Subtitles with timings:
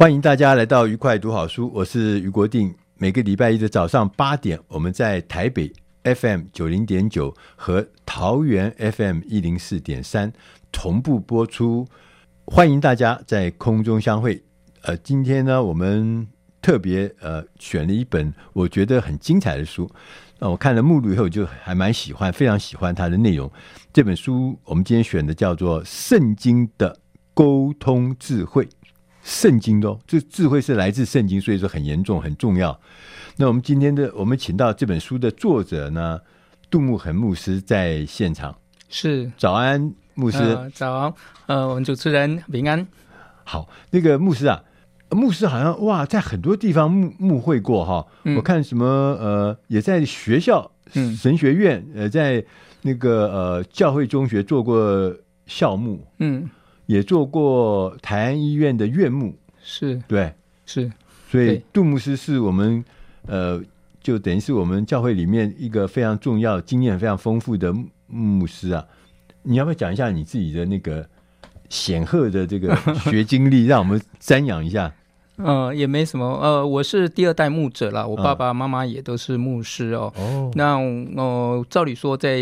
[0.00, 2.74] 欢迎大家来到愉快读好书，我是俞国定。
[2.96, 5.70] 每个礼拜一的早上八点，我们在台北
[6.04, 10.32] FM 九零点九和桃园 FM 一零四点三
[10.72, 11.86] 同步播出，
[12.46, 14.42] 欢迎大家在空中相会。
[14.84, 16.26] 呃，今天呢，我们
[16.62, 19.86] 特别呃选了一本我觉得很精彩的书。
[20.38, 23.52] 那、我看了目录以后，就还蛮喜欢，非常喜欢它的内容。
[23.92, 26.98] 这本书我们今天选的叫做《圣经的
[27.34, 28.64] 沟通智慧》。
[29.22, 32.78] 圣经的哦，这智慧是来自圣经，所以说很严重、很重要。
[33.36, 36.20] 那我们今天的我们请到这本书的作者呢，
[36.70, 38.54] 杜牧恒牧师在现场。
[38.88, 40.38] 是，早安，牧师。
[40.38, 41.14] 呃、早，
[41.46, 42.86] 呃，我们主持人平安。
[43.44, 44.62] 好，那个牧师啊，
[45.10, 48.06] 牧师好像哇，在很多地方牧牧会过哈。
[48.24, 50.70] 嗯、我看什么呃，也在学校
[51.16, 52.44] 神学院，嗯、呃，在
[52.82, 55.14] 那个呃教会中学做过
[55.46, 56.06] 校牧。
[56.18, 56.48] 嗯。
[56.90, 60.34] 也做过台安医院的院牧，是对，
[60.66, 60.90] 是，
[61.30, 62.84] 所以杜牧师是我们
[63.28, 63.62] 呃，
[64.02, 67.72] 就等于是我们教会里面一个非常重要、经验非常丰富的
[68.08, 68.84] 牧师啊。
[69.44, 71.08] 你要不要讲一下你自己的那个
[71.68, 72.76] 显赫的这个
[73.08, 74.92] 学经历，让我们瞻仰一下？
[75.44, 76.38] 呃，也没什么。
[76.40, 80.12] 呃，我是第二代牧者啦，我爸爸妈妈也都是牧师哦。
[80.16, 80.76] 哦，那
[81.16, 82.38] 呃，照理说，在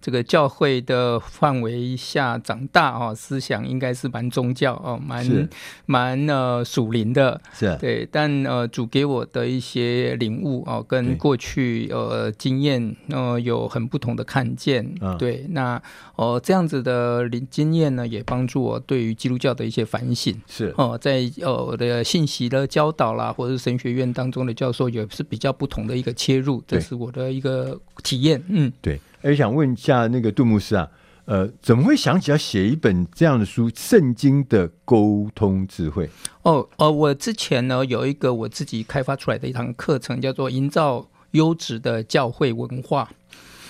[0.00, 5.48] 这个教会的范围下长大啊、哦，思想应该是蛮宗教哦，蛮
[5.86, 7.40] 蛮呃属灵的。
[7.52, 8.08] 是，对。
[8.10, 14.92] 但呃，主给我的一些领悟哦，跟过去呃经验呃有很不同的看见。
[15.00, 15.76] 嗯、对，那
[16.16, 20.34] 哦、呃、这样子的经经验呢，也帮助我对于基督教的一些反省。
[20.48, 22.39] 是哦、呃，在呃我的信息。
[22.48, 28.42] 的教导啦，或者是神学院当中的教授，也是比较不同的一个切入，这是我的一个体验。
[28.48, 29.00] 嗯，对。
[29.22, 30.88] 哎想问一下那个杜牧师啊，
[31.26, 36.06] 呃，怎么会想起要写一本这样的书《圣经的沟通智慧》？
[36.42, 43.10] 哦，呃，我之前呢有一个我自己开发出来的一堂课程，叫做《营造优质的教会文化》。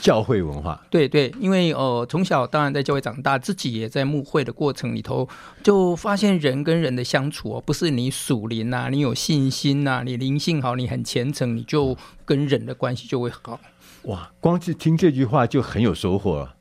[0.00, 5.28] 教会文化，对对，因为呃，从小当然在教会长大，自己也在牧会的过程里头，
[5.62, 13.60] 就发现人跟人的相处哦，不是你属灵呐、啊，你有信心呐、啊，你灵性好，你很虔诚，你就跟人的关系就会好。
[14.04, 16.54] 哇，光是听这句话就很有收获了。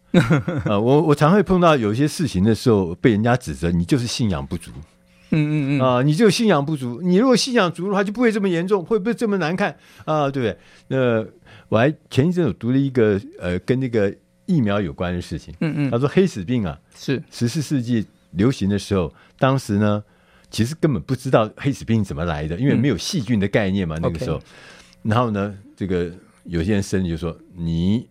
[0.65, 4.71] 呃， 我我常会碰到有些事情的时候，被人家指责你就是信仰不足。
[5.31, 10.27] 嗯嗯嗯啊，你就信仰不足，你如果信仰足的话，就不会这么严重，会不会这么难看啊？
[10.27, 10.57] 对不对？
[10.87, 11.27] 那、呃、
[11.69, 14.13] 我还前一阵子读了一个呃，跟那个
[14.45, 15.53] 疫苗有关的事情。
[15.61, 20.03] 嗯嗯，他说黑死病啊，是十四世纪流行的时候，当时呢，
[20.51, 24.37] 其实根本不知道黑死病怎么来的，因为没有细菌的概念嘛，嗯、那个时候。
[24.37, 24.43] Okay
[25.03, 26.11] 然后呢，这个
[26.43, 28.05] 有些人生就说你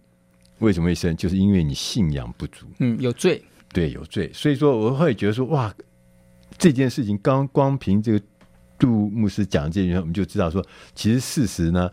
[0.60, 2.66] 为什么会生，就是因为你信仰不足。
[2.78, 3.42] 嗯，有罪。
[3.72, 4.30] 对，有罪。
[4.32, 5.74] 所以说，我会觉得说，哇。
[6.56, 8.20] 这件事情刚光凭这个
[8.78, 11.88] 杜牧师讲这句话，我们就知道说，其实事实呢，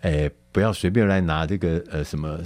[0.00, 2.38] 哎，不要随便来拿这个呃什么。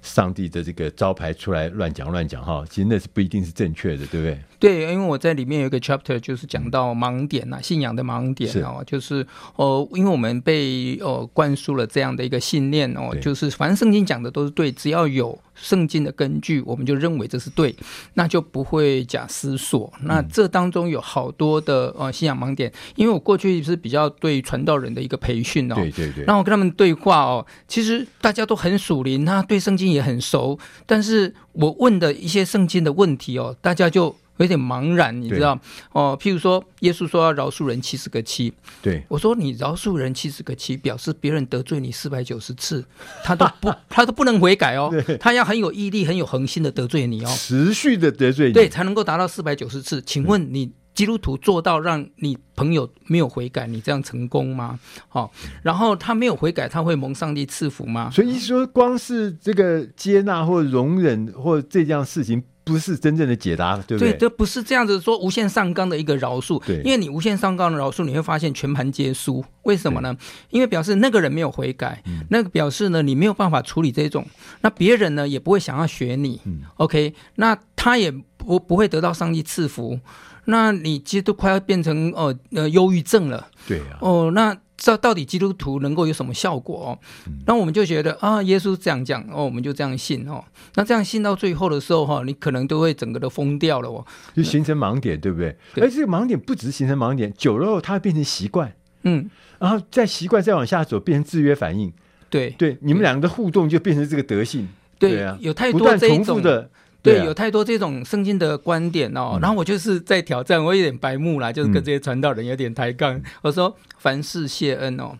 [0.00, 4.38] 上帝的这个招牌出来乱讲乱讲哈，其实那是不一定是正确的，对不对？
[4.58, 8.84] 对，因为我在里面有一个 chapter 就是讲到盲点呐、啊，信仰的盲点哦，是。
[8.86, 9.26] 就是
[9.56, 17.74] 哦，因为我们被呃灌输了这样的一个信念哦，就是反正圣经讲的都是对，只要有圣经的根据，我们就认为这是对，
[18.14, 19.92] 那就不会假思索。
[20.02, 35.58] 那这当中有好多的呃信仰盲点，因为我过去是比较对传道人的一个培训哦，对对对，然后我跟他们对话哦，其实大家都很属灵，他对圣经也很熟，但是我问的一些圣经的问题哦，大家就有点茫然，你知道
[35.92, 36.18] 哦？
[36.20, 42.84] 譬如说，耶稣说要饶恕人七十个七，对，我说你饶恕人七十个七，表示别人得罪你四百九十次，
[43.24, 50.00] 他都不他都不能悔改哦，他要很有毅力、很有恒心的得罪你哦，持续的得罪你，对，才能够达到四百九十次。
[50.02, 54.78] 请问你基督徒做到让你朋友没有悔改，你这样成功吗？
[55.08, 55.32] 好，
[55.62, 58.10] 然后他没有悔改，他会蒙上帝赐福吗？
[58.12, 62.42] 所以说，光是这个接纳或容忍或这件事情。
[62.68, 64.12] 不是真正的解答，对不对？
[64.12, 66.62] 对，这不是这样子说无限上纲的一个饶恕。
[66.64, 69.44] 对，因为你无限上纲的饶恕，你会发现全盘皆输。
[69.62, 70.16] 为什么呢？
[70.50, 74.26] 因为表示那个人没有悔改，嗯、那个表示呢，你没有办法处理这种。
[74.60, 76.40] 那别人呢，也不会想要学你。
[76.44, 79.98] 嗯、OK，那他也不不会得到上帝赐福。
[80.44, 83.48] 那你其实都快要变成哦呃忧郁症了。
[83.66, 83.98] 对啊。
[84.00, 84.56] 哦，那。
[84.78, 86.98] 这到底基督徒能够有什么效果哦？
[87.46, 90.42] 那我们就觉得啊，耶稣这样讲哦，我们就这样信哦。
[90.76, 95.54] 那这样信到最后的时候哈，你可能都会整个都疯掉了哦，就形成盲点，对不对？
[95.82, 98.72] 而这个盲点不只是形成盲点，久了后它会变成习惯，
[99.02, 99.28] 嗯，
[99.58, 101.92] 然后再习惯再往下走，变成制约反应。
[102.30, 104.68] 对对，你们两个的互动就变成这个德性。
[104.98, 106.70] 对啊，有太多这种的。
[107.00, 113.14] 对，有太多这种圣经的观点哦，嗯、然后我就是在挑战，我有点白目啦，就是跟这些传道人有点抬杠。
[113.14, 115.16] 嗯、我说凡事谢恩哦，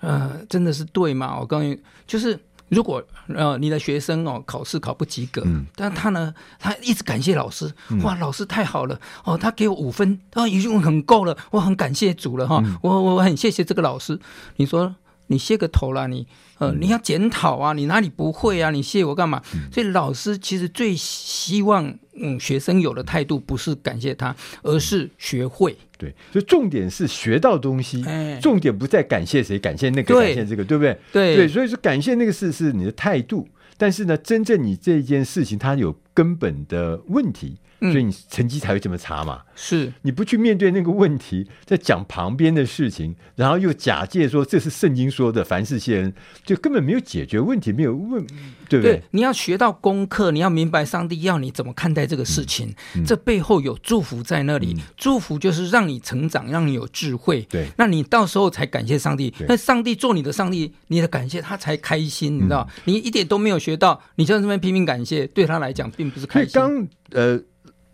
[0.00, 1.38] 呃，真的是对吗？
[1.38, 2.38] 我告诉你，就是
[2.68, 7.72] 如果呃你的学生哦考试考不及格，嗯、但他呢，他一直感谢老师，
[8.02, 14.18] 哇，老师太好了哦，他给我五分，啊，已经很够了，我很感谢主了哈，嗯、我我很谢谢这个老师。
[14.56, 14.96] 你说
[15.28, 16.26] 你谢个头啦，你。
[16.60, 18.70] 呃，你要检讨啊，你哪里不会啊？
[18.70, 19.42] 你谢我干嘛？
[19.72, 25.74] 所以老师其实最希望，嗯，学生有的态度不是感谢他，而是学会。
[25.96, 30.98] 对，所以重点是学到东西，哎、重点不在感谢谁，感谢那个，对感谢这个，对不对？
[31.10, 33.48] 对对，所以说感谢那个事是你的态度，
[33.78, 37.56] 但是呢，真正你这件事情它有根本的问题。
[37.80, 39.42] 所以你成绩才会这么差嘛？
[39.54, 46.12] 是你不去面对那个问题，在讲旁边的事情，然后又假借说这是圣经说的，凡事谢恩，
[46.44, 48.26] 就根本没有解决问题，没有问，
[48.68, 48.96] 对不对？
[48.96, 54.74] 对，你要学到功课，你要明白上帝要你怎么看待这个事情，嗯嗯、这背后有祝福在那里。
[54.76, 57.42] 嗯、祝福就是让你成长，让你有智慧。
[57.48, 59.32] 对，那你到时候才感谢上帝。
[59.48, 62.68] 那上帝做你的上帝，你的感谢他才开心，你知道？
[62.76, 66.52] 嗯、你一点都没有学到，你就在这边拼命感谢，对他来讲并不是开心。
[66.52, 67.40] 刚呃。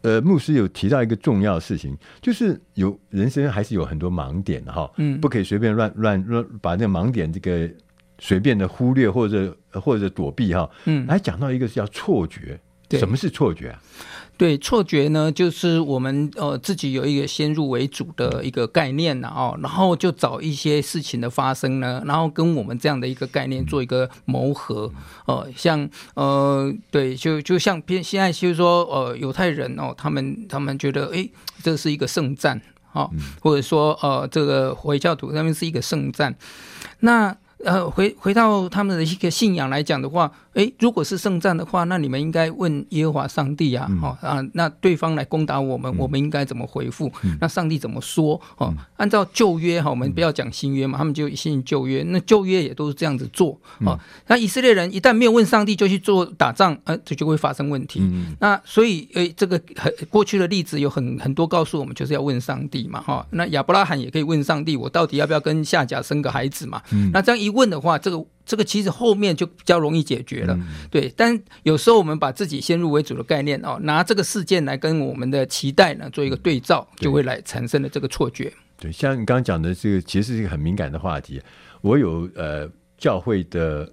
[0.07, 7.69] 呃，牧师有提到一个重要的事情，就是有人生还是有很多盲点的哈，嗯，不可以随便乱乱乱把那个盲点这个
[8.21, 12.57] 随便的忽略或者或者躲避哈，嗯，还讲到一个是叫错觉，
[12.89, 13.83] 对什么是错觉啊？
[14.39, 24.93] 对，错觉呢，就是我们呃自己有一个先入为主的一个概念呢，哦，然后就找一些事情的发生呢，然后跟我们这样的一个概念做一个谋合，
[25.25, 31.27] 呃，像呃对，就就像偏现在就是说呃犹太人哦，他们他们觉得哎，
[31.63, 32.61] 这是一个圣战
[32.93, 33.11] 哦，
[33.41, 36.37] 或者说呃这个回教徒他们是一个圣战，
[37.01, 37.35] 那
[37.67, 40.33] 呃回回到他们的一个信仰来讲的话。
[40.57, 47.13] 诶，如果是圣战的话，那你们应该问耶和华上帝啊，哈、嗯、啊，那对方来攻打我们，嗯、我们应该怎么回复？
[47.25, 48.41] 嗯、那上帝怎么说？
[48.57, 53.93] 哦，嗯、按照旧约哈，我们不要讲新约嘛，他们就信旧约，那旧约也都是这样子做哦。
[53.93, 53.99] 嗯、
[54.29, 58.01] 那以色列人一旦没有问上帝就去做打仗，呃，这就会发生问题。
[58.01, 63.27] 嗯、那所以，诶，这个很过去的例子有很很多告诉我们，就是要问上帝嘛，哈。
[63.33, 66.81] 那亚伯拉罕也可以问上帝，我到底要不要跟夏甲生个孩子嘛？
[66.93, 68.25] 嗯、那这样一问的话，这个。
[68.47, 71.13] 这个其实后面就比较容易解决了，嗯、对。
[71.17, 78.53] 但有时候我们把自己先入为主的概念哦，拿这个事件来跟我们的期待呢做一个对照，就会来产生了这个错觉。
[78.79, 81.43] 对，像你刚刚讲的这个，其实是一个很敏感的话题。
[81.81, 83.93] 我有呃教会的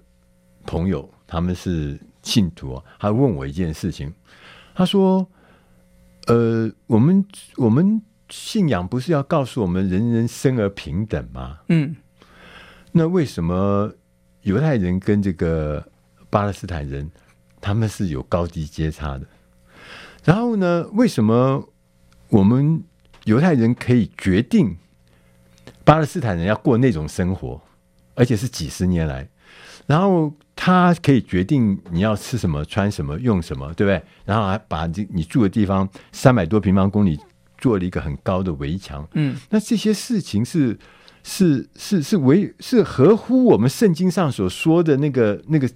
[0.64, 4.12] 朋友，他们是信徒，他问我一件事情，
[4.72, 5.26] 他说
[6.28, 11.58] ：“呃，我们我们信仰不是要告诉我们人人生而平等吗？
[11.70, 11.96] 嗯，
[12.96, 13.92] 那为什么？”
[14.44, 15.82] 犹太人跟这个
[16.28, 17.10] 巴勒斯坦人，
[17.62, 19.26] 他们是有高低阶差的。
[20.22, 21.66] 然后呢，为什么
[22.28, 22.84] 我们
[23.24, 24.76] 犹太人可以决定
[25.82, 27.58] 巴勒斯坦人要过那种生活，
[28.14, 29.26] 而且是几十年来？
[29.86, 34.02] 然后他可以决定你要吃什么、穿什么、用什么，对不对？
[34.26, 37.18] 然后还把这你住的地方三百多平方公里
[37.56, 39.08] 做了一个很高的围墙。
[39.14, 40.78] 嗯，那这些事情是。
[41.24, 45.68] 是是是为是合乎我们圣经上所说的那个那个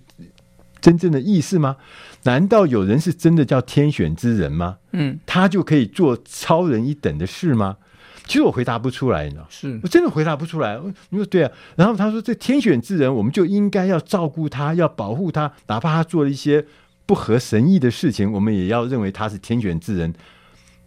[0.81, 1.77] 真正的意思吗？
[2.23, 4.79] 难道有人是真的叫天选之人吗？
[4.93, 7.79] 嗯，他就可以做超人一等的事吗？
[8.27, 10.79] 其实我回答不出来，你知道，是我真的回答不出来。
[11.09, 16.65] 你说对啊，然后他说这天选之人，我们就应该要照顾他，要保护他，哪怕他做了一些
[17.07, 20.15] 不合神意的事情，我们也要认为他是天选之人。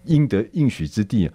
[0.06, 1.30] 应得应许之地，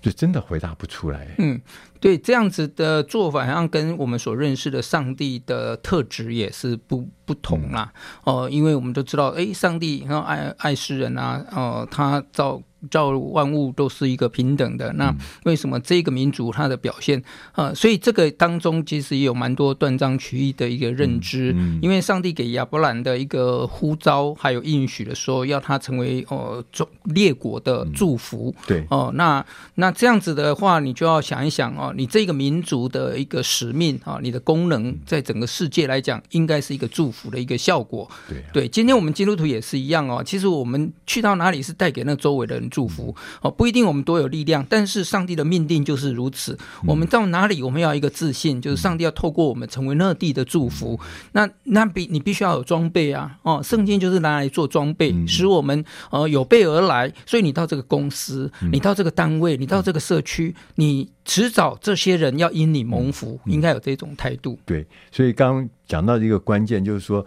[0.00, 1.28] 就真的回答不出来。
[1.38, 1.60] 嗯。
[2.00, 7.92] 对，这样子的做法，好像跟我们所认识的上帝的特质也是不不同啦。
[8.24, 12.62] 哦、呃，因为我们都知道，哎，上帝然后爱爱世人啊，哦、呃，他造。
[12.90, 17.72] 造万物都是一个平等的，那为什么这个民族它的表现啊？
[17.74, 21.54] 所以这个当中其实也有蛮多断章取义的一个认知。
[21.82, 28.54] 因为上帝给亚伯兰的一个呼召还有应许的时候，要他成为呃中列国的祝福。
[28.66, 29.44] 对哦，那
[29.74, 38.08] 那这样子的话，你就要想一想哦，你这个民族的一个使命啊，你的功能在整个世界来讲，应该是一个祝福的一个效果。
[38.28, 40.22] 对对，今天我们基督徒也是一样哦。
[40.24, 42.78] 其实我们去到哪里是带给那周围的人。
[42.78, 46.56] 祝福哦，不一定我们多有力量，但是上帝的命定就是如此。
[46.86, 51.00] 我们到哪里，我们要一个自信，就是上帝要透过我们成为那地的祝福。
[51.32, 53.36] 那那必你必须要有装备啊！
[53.42, 57.12] 哦，圣经就是拿来做装备，使我们呃有备而来。
[57.26, 64.56] 所以你到这个公司，你到这个单位，你到这个社区，你迟早这些人要因你蒙福，应该有这种态度。
[64.64, 67.26] 对，所以刚刚讲到一个关键，就是说。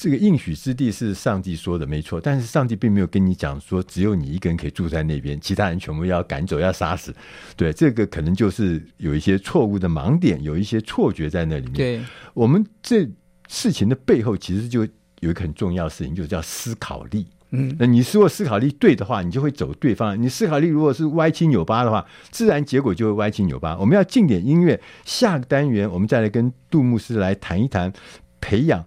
[0.00, 2.18] 这个应许之地是上帝说的，没错。
[2.18, 7.14] 但是上帝并没有跟你讲说，只有你一个人可以住在那边，其他人全部要赶走、要杀死。
[7.54, 11.74] 对，这个可能就是有一些错误的盲点，有一些错觉在那里面。
[11.74, 12.00] 对，
[12.32, 13.06] 我们这
[13.48, 14.86] 事情的背后，其实就
[15.20, 17.26] 有一个很重要的事情，就是叫思考力。
[17.50, 23.76] 嗯，那你如果思考力对的话，你就会走对方；你思考力如果是歪七扭八的话，自然结果就会歪七扭八。
[23.76, 27.92] 我们要进点音乐，下个单元我们再来跟杜牧师来谈一谈
[28.40, 28.82] 培养。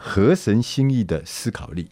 [0.00, 1.90] 和神心意的思考力。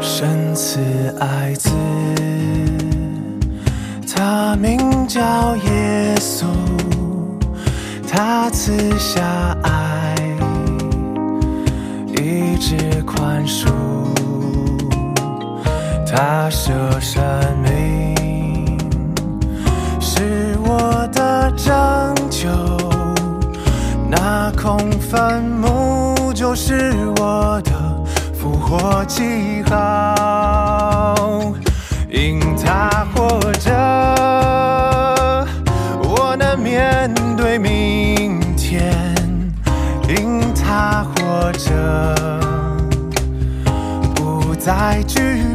[0.00, 0.80] 神赐
[1.20, 1.68] 爱子，
[4.08, 6.46] 他名叫耶稣。
[8.08, 9.35] 他赐下
[25.16, 27.72] 坟墓就是我的
[28.34, 31.54] 复活记号。
[32.10, 33.72] 因他活着
[36.02, 38.94] 我能面对明天
[40.06, 42.14] 因他活着
[44.14, 45.45] 不再惧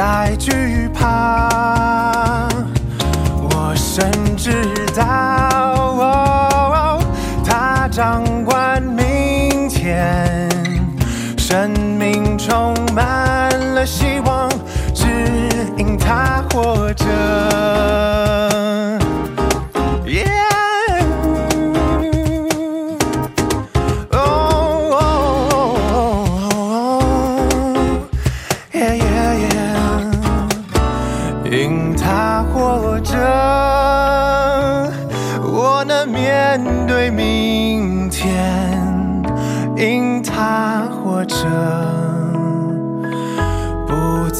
[0.00, 2.48] 再惧怕。
[3.50, 4.64] 我深知
[4.96, 6.98] 道，
[7.44, 10.48] 他掌管明天，
[11.36, 14.48] 生命充满了希望。
[15.76, 17.04] 因他活着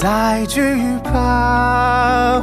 [0.00, 0.62] 再惧
[1.04, 2.40] 怕，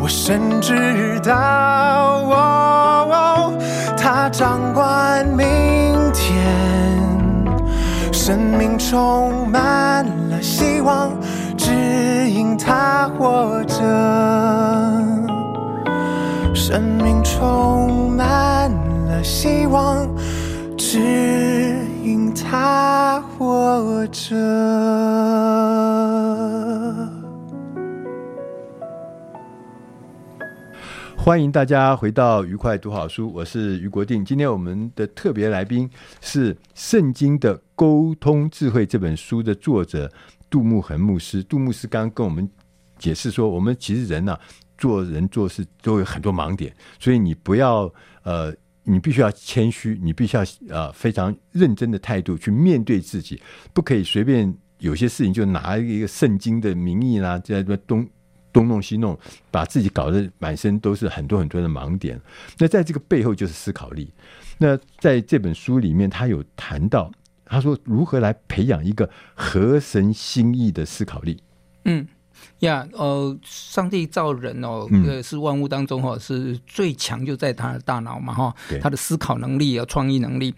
[0.00, 2.26] 我深知道，
[3.96, 5.46] 他掌管明
[6.12, 6.34] 天，
[8.12, 11.12] 生命充满了希望，
[11.56, 13.78] 只因他活着，
[16.52, 18.10] 生命充。
[18.20, 18.70] 满
[19.06, 20.06] 了希望，
[20.76, 20.98] 指
[22.02, 24.36] 引他活着。
[31.30, 34.24] 欢迎大家回到愉快读好书，我是于国定。
[34.24, 35.88] 今天我们的特别来宾
[36.20, 40.10] 是《圣经的沟通智慧》这本书的作者
[40.50, 41.40] 杜牧恒牧师。
[41.44, 42.50] 杜牧师刚跟我们
[42.98, 44.40] 解释说，我们其实人呐、啊，
[44.76, 47.88] 做人做事都有很多盲点，所以你不要
[48.24, 53.40] 呃，你必须要谦虚，你必须要呃非常认真的态度去面对自己，
[53.72, 58.04] 不可以随便有些事情就拿一个圣经的名义啦，在这东。
[58.52, 59.18] 东弄西弄，
[59.50, 62.20] 把自己搞得满身都是很多很多的盲点。
[62.58, 64.12] 那在这个背后就是思考力。
[64.58, 67.10] 那在这本书里面，他有谈到，
[67.46, 71.42] 他说如何来培养一个合神心意的思考力。
[71.84, 72.06] 嗯，
[72.58, 80.54] 呀，呃，上帝造人哦，呃，是万物当中哈是最强，就在他的大脑嘛哈，他的思考能力啊，创意能力。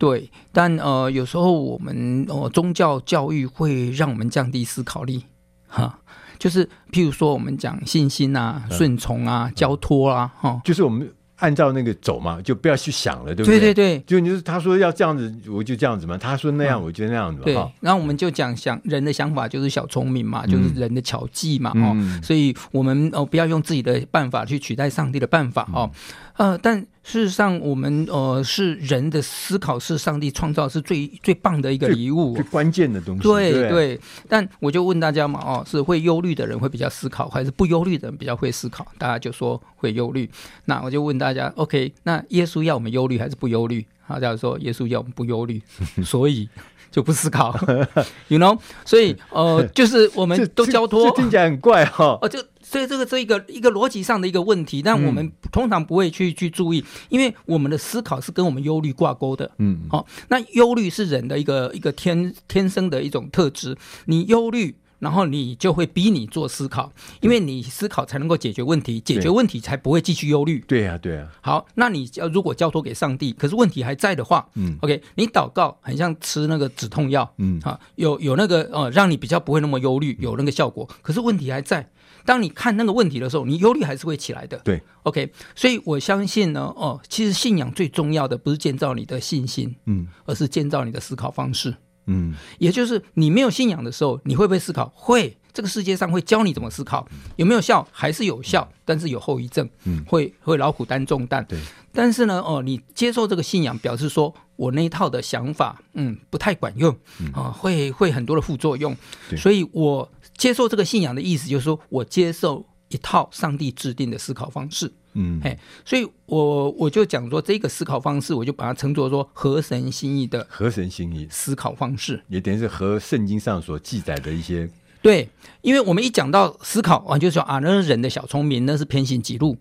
[0.00, 5.24] 对，但呃，有时候我们呃宗教教育会让我们降低思考力
[5.68, 6.00] 哈。
[6.38, 13.58] 就是，譬如说，我们讲信心啊、顺从啊、交托啊，哈，就是我们按照那个走嘛，就不要去想了，对不对？
[13.58, 17.44] 对对对，就你就是他说要这样子，我就这样子嘛；他说那样，我就那样子嘛。
[17.44, 25.90] 对，然后我们就讲想人的想法就是小聪明嘛，就是人的巧计嘛，哦，所以我们哦不要用自己的办法去取代上帝的办法哦。
[26.36, 33.22] 呃，但事实上，我们呃是人的思考是上帝创造是最最棒的一个礼物，最关键的东西。
[33.22, 38.86] 对对，对，但我就问大家嘛，哦，是会忧虑的人会比较思考，还是不忧虑的人比较会思考？
[38.98, 40.28] 大家就说会忧虑。
[40.64, 43.86] 那我就问大家，OK，那耶稣要我们忧虑还是不忧虑？
[44.08, 45.60] 大家说耶稣要我们不忧虑，
[46.04, 46.48] 所以
[46.94, 47.52] 就不思考，
[48.30, 48.56] you know？
[48.84, 52.18] 所以呃， 就是我们都交托，听起来很怪哈、哦。
[52.22, 52.38] 哦，就。
[52.66, 59.48] 所以这个这一个一个逻辑上的一个问题，但我们通常不会去去注意，因为我们的思考是跟我们忧虑挂钩的。
[59.58, 63.76] 嗯，好，那忧虑是人的一个一个天天生的一种特质。
[64.06, 66.90] 你忧虑，然后你就会逼你做思考，
[67.20, 70.64] 因为你思考才能够解决问题，解决问题才不会继续忧虑。
[70.66, 71.28] 对呀，对呀。
[71.42, 81.86] 好，那你要如果交托给上帝，可是问题还在的话，嗯，OK，你祷告很像吃那个止痛药，嗯，啊，有有那个呃，让你比较不会那么忧虑，有那个效果，可是问题还在。
[82.24, 84.56] 当你看那个问题的时候，你忧虑还是会起来的。
[84.64, 94.92] 对，OK，所以我相信呢，哦，其实信仰最重要的不是建造你的信心，嗯，而是建造你的思考方式，嗯，也就是你没有信仰的时候，你会不会思考？
[94.94, 97.86] 会，这个世界上会教你怎么思考，有没有效？
[97.90, 101.44] 还是有效，但是有后遗症，嗯，会会老虎担重担。
[101.48, 101.58] 对，
[101.92, 106.96] 但是呢，哦，你接受这个信仰，表示说我那一套的想法，嗯，不太管用，
[107.32, 108.96] 啊，会会很多的副作用，
[109.36, 110.10] 所以我。
[110.36, 114.92] 接受这个信仰的意思，就是说我接受一套上帝制定的思考方式。
[115.14, 124.68] 嗯，嘿，所以我我就讲说，这个思考方式，我就把它称作说合神心意的合神心意思考方式，也等于是和圣经上所记载的一些。
[125.00, 125.28] 对，
[125.62, 129.56] 因为我们一讲到思考啊，就是说啊，那是人的小聪明，那是偏行己路。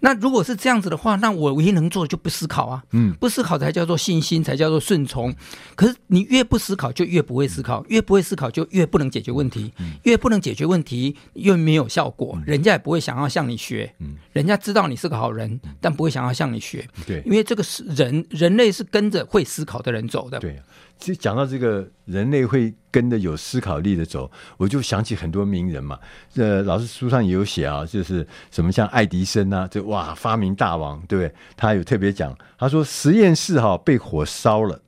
[0.00, 5.34] 那如果是这样子的话，那我唯一能做的就不思考啊，嗯，不思考才叫做信心，才叫做顺从。
[5.74, 9.72] 可是你越不思考，就越不会思考，越不会思考，就越不能解决问题，
[10.04, 13.94] 越不能解决问题，越没有效果，人家也不会想要向你学，
[14.32, 20.60] 人家知道你是个好人，但不会想要向你学，对，因为这个是人，人类是跟着会思考的人走的，对。
[21.00, 25.98] 其实讲到这个人类会跟着有思考力的走，我就想起很多名人嘛。
[26.36, 31.34] 呃，老师书上也有写啊，就是什么像爱迪生啊，这哇发明大王，对不对？
[31.56, 34.78] 他有特别讲，他说实验室哈被火烧了，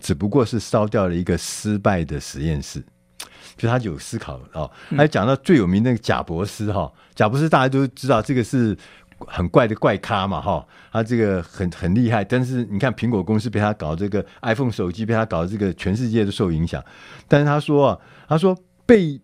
[0.00, 2.80] 只不过是烧掉了一个失败的实验室，
[3.56, 4.70] 就他有思考哦。
[4.96, 8.76] 还讲到最有名的那个贾伯斯哈，贾伯斯大家都知道这个是。
[9.26, 16.82] 很怪的怪咖嘛，哈，他这个很很厉害，但是你看苹果公司被他搞这个 iPhone 手机被他搞这个全世界都受影响，
[17.28, 18.56] 但是他说啊，他说
[18.86, 19.20] 被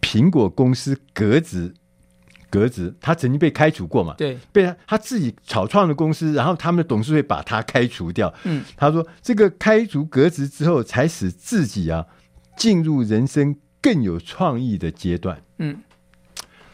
[0.00, 1.72] 苹果公司革职，
[2.50, 12.06] 革职，他曾经被开除过嘛，对，被他他自己草创的公司，然后他们的董事会把他开除掉，嗯，他说这个开除革职之后，才使自己啊
[12.56, 15.82] 进入人生更有创意的阶段，嗯。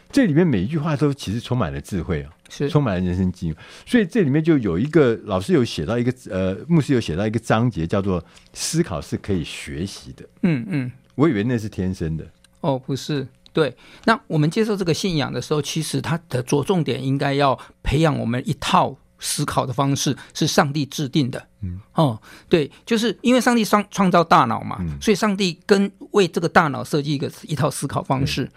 [0.09, 3.57] 这里面每一句话都其实充满了智慧啊，是充满了人生经验。
[3.85, 10.61] 所以这里面就有一个老师有写到一个呃，牧师有写到一个章节，叫做“思考是可以学习的”嗯。
[10.61, 12.25] 嗯嗯，我以为那是天生的。
[12.61, 13.27] 哦，不是。
[13.53, 21.47] 对，那我们接受这个信仰的时候，其实它的着重点应该要培养我们一套思考的方式，是上帝制定的。
[21.63, 28.47] 嗯哦，对，就是因为上帝创创造大脑嘛，嗯、所以上帝跟为这个大脑设计一个一套思考方式。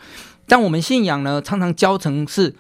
[0.47, 2.55] 但我们信仰呢，常常教成是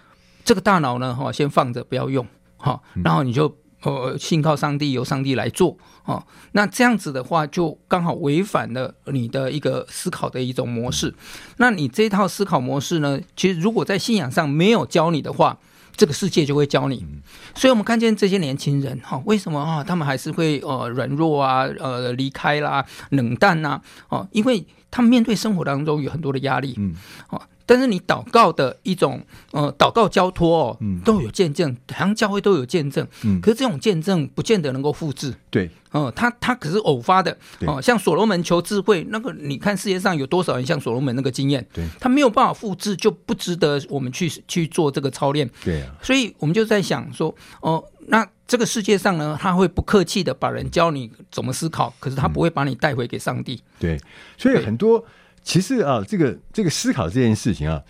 [0.44, 2.26] 这个大脑呢，哈，先放着不要用，
[2.56, 6.24] 哈，然后你就呃信靠上帝，由上帝来做哦。
[6.52, 11.14] 那这样子的话，就刚好违反了你的一个思考的一种模式。
[11.58, 15.58] 那你这套思考模式呢，其实如果在信仰上没有教你的话，
[15.94, 17.06] 这个世界就会教你。
[17.54, 19.84] 所以我们看见这些年轻人哈，为什么啊？
[19.84, 26.94] 他们还是会呃软弱啊，呃离开啦，冷淡呐，哦，因为他们面对生活当中有很多的压力，嗯，
[27.28, 27.40] 哦。
[27.70, 37.30] 但是你祷告的一种，呃，祷告交托哦，嗯，都有见证，好像教会都有见证，嗯，可是这种见证不见得能够复制，对，哦、呃，他他可是偶发的，
[37.60, 54.00] 哦、呃，像所罗门求智慧，那个你看世界上有多少人像所罗门那个经验，对，他没有办法复制，就不值得我们去去做这个操练，对啊，所以我们就在想说，哦、呃，那这个世界上呢，他会不客气的把人教你怎么思考，可是他不会把你带回给上帝，嗯、对，
[54.36, 55.04] 所以很多。
[55.42, 57.82] 其实啊，这个这个思考这件事情啊，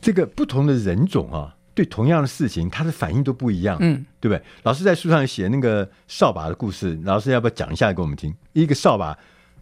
[0.00, 4.42] 这个不同的人种啊，对同样的事情，他的反应都不一样，嗯，对不对？
[4.64, 8.34] 老师在书上写那个扫把的故事，老师要不要讲一下给我们听？
[8.52, 9.16] 一个扫把，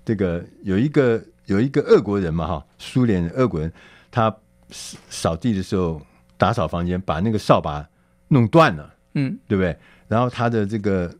[0.05, 3.73] 这个有一个有一个俄国人嘛，哈，苏联俄国人，
[4.11, 4.35] 他
[4.71, 6.01] 扫地的时候
[6.37, 7.87] 打扫房间，把那个扫把
[8.29, 9.77] 弄断了，嗯，对不对？
[10.09, 11.15] 然后他的这个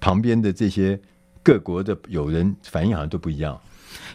[0.00, 1.00] 旁边的这些
[1.42, 3.58] 各国的友人反应好像都不一样。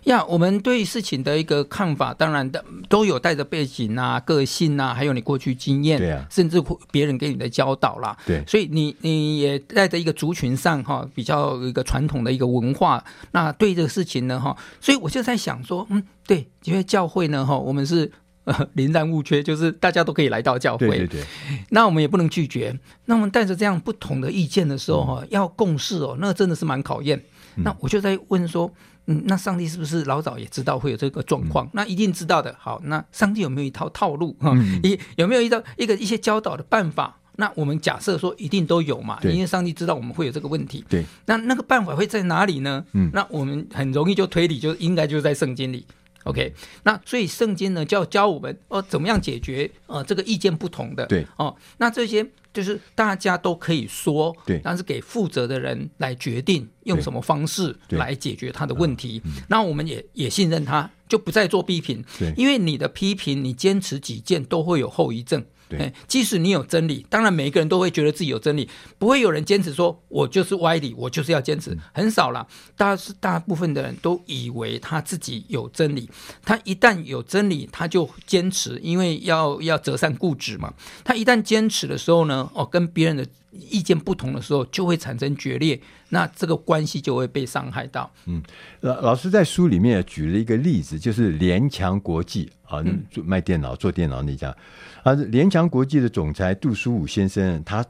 [0.06, 6.62] 呀，yeah, 我们对事情的一个看法，当然的都有带着背景啊、个性啊，还有你过去经验，对啊，甚至
[6.92, 18.12] 别人给你的教导啦，对，所以你你也带着一个族群上哈比较一个传统的一个文化，那对这个事情呢哈，所以我就在想说，嗯，对，因为教会呢哈，我们是
[18.44, 21.24] 呃零然勿缺，就是大家都可以来到教会，对对对，
[21.70, 27.18] 那我们也不能拒绝，那我们带着这样不同的意见的时候哈，嗯、要共事哦，那真的是蛮考验，
[27.56, 28.70] 嗯、那我就在问说。
[29.08, 31.66] 嗯，那上帝是不是老早也知道会有这个状况？
[31.68, 32.56] 嗯、那一定知道的。
[32.60, 34.56] 好，那上帝有没有一套套路哈？
[34.84, 37.18] 一、嗯、 有没有一套一个一些教导的办法？
[37.36, 40.86] 那我们假设说一定都有嘛，因为上帝知道我们会有这个问题。
[40.88, 42.86] 对，那那个办法会在哪里呢？
[42.94, 45.86] 嗯，那我们很容易就推理，就应该就是在圣经里。
[46.24, 51.06] OK，那所以圣经呢，就要教我们哦，怎么样解决呃这个意见不同的。
[51.08, 52.26] 对，哦，那这些。
[52.54, 59.20] 就是大家都可以说，对，但是给负责的人来决定用什么方式来解决他的问题。
[59.48, 62.06] 那我们也也信任他，就不再做批评。
[62.20, 65.44] 对，因为你的批评，你坚持己见都会有后遗症。
[65.78, 72.48] 对，即使你有真理，当然每一个人都会觉得自己有真理，不会有人坚持说我就是歪理，我就是要坚持，很少了。
[72.76, 76.10] 大是大部分的人都以为他自己有真理，
[76.44, 80.74] 他一旦有真理，他就坚持，因为要要折善固执嘛。
[81.04, 88.12] 他一旦坚持的时候呢，哦，跟别人的意见不同的时候，就会产生决裂，那这个关系就会被伤害到。
[88.26, 88.42] 嗯，
[88.82, 94.56] 老老师在书里面举了一个例子，就是联强国际啊，做卖电脑、做电脑那家。
[95.04, 97.86] 啊，联强国际的总裁杜书武先生，他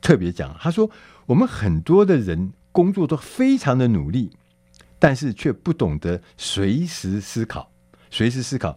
[0.00, 0.90] 特别讲，他说
[1.26, 4.30] ：“我们很多的人工作都非常的努力，
[4.98, 7.70] 但是却不懂得随时思考。
[8.10, 8.76] 随时思考，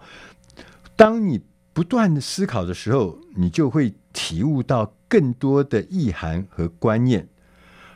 [0.96, 1.42] 当你
[1.74, 7.28] 不断的思考的时候，你就会体悟到更多的意涵和观念。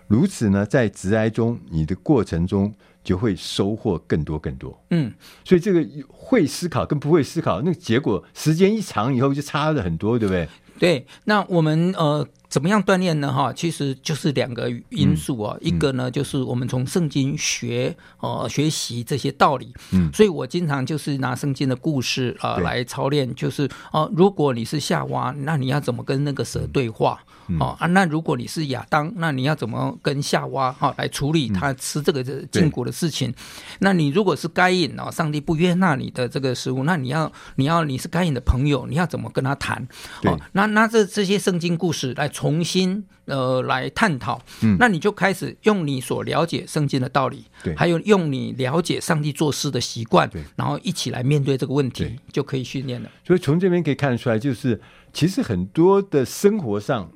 [0.07, 2.75] 如此呢，在直癌中，你的过程中。”
[3.05, 10.49] 就会收获更多更多，嗯，所以这个会思考跟不会思考，那个结果时间一长以后就差了很多，对不对？
[10.79, 12.27] 对，那我们呃。
[12.55, 13.33] 怎么样锻炼呢？
[13.33, 15.57] 哈，其实就是两个因素啊。
[15.59, 19.73] 嗯、一个呢，就是我们从圣经学呃学习这些道理。
[19.91, 23.35] 嗯，所以我经常就是拿圣经的故事啊、呃、来操练。
[23.35, 27.21] 就是哦、呃，如果你是夏娃，那你要怎么跟那个蛇对话？
[27.47, 33.29] 嗯、哦啊，那如果你是亚当，那你要怎么跟夏娃哈、哦、来处理他吃这个禁果的事情？
[33.31, 33.35] 嗯、
[33.79, 39.85] 那你如果是该隐哦，上帝不悦纳你的这个食物，那你要你要你是该隐的朋友，你要怎么跟他谈？
[40.23, 42.31] 哦，那那这这些圣经故事来。
[42.44, 53.09] 重新呃来探讨，嗯，那你就开始用你所了解圣经的道理，对，还有用你了解上帝做事的习惯，对，然后一起来面对这个问题，就可以训练了。
[53.25, 54.79] 所以从这边可以看得出来，就是
[55.11, 57.09] 其实很多的生活上、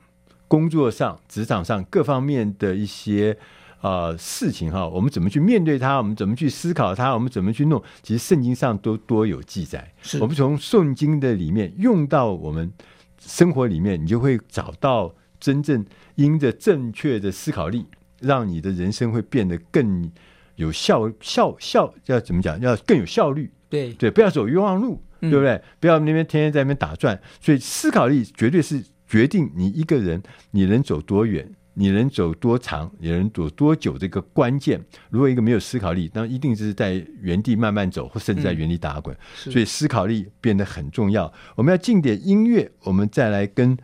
[0.47, 3.37] 工作上、职场上各方面的一些
[3.81, 9.93] 啊、呃、事情哈，我们怎么去面对它，我们怎么去思考它，我们怎么去弄，其实圣经上都多有记载。
[10.01, 12.71] 是我们从圣经的里面用到我们
[13.19, 15.13] 生活里面，你就会找到。
[15.39, 17.85] 真正因着正确的思考力，
[18.19, 20.11] 让你的人生会变得更
[20.55, 22.59] 有效效效，要怎么讲？
[22.59, 23.51] 要更有效率。
[23.69, 25.61] 对对，不要走冤枉路，嗯、对不对？
[25.79, 27.17] 不要那边天天在那边打转。
[27.39, 30.21] 所以思考力绝对是决定你一个人
[30.51, 34.83] 你能走多远，你能走多长，你能走多久这个关键。
[35.09, 39.15] 如果一个没有思考力，那一定是在原地慢慢走，或甚至在原地打滚。
[39.45, 41.31] 嗯、所以思考力变得很重要。
[41.55, 43.77] 我们要进点音乐，我们再来跟。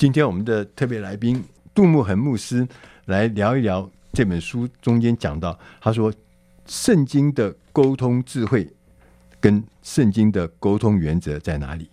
[0.00, 2.66] 今天我们的特别来宾杜牧恒牧师
[3.04, 6.10] 来聊一聊这本书中间讲到，他说
[6.64, 8.66] 圣经的沟通智慧
[9.38, 11.90] 跟圣经的沟通原则在哪里。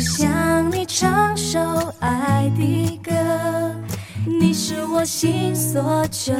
[0.00, 1.60] 想你唱首
[1.98, 3.12] 爱的歌
[4.24, 6.32] 你是我心所求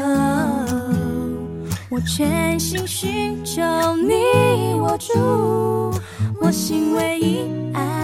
[1.91, 5.13] 我全心寻找你握住
[6.41, 8.00] 我心唯一爱。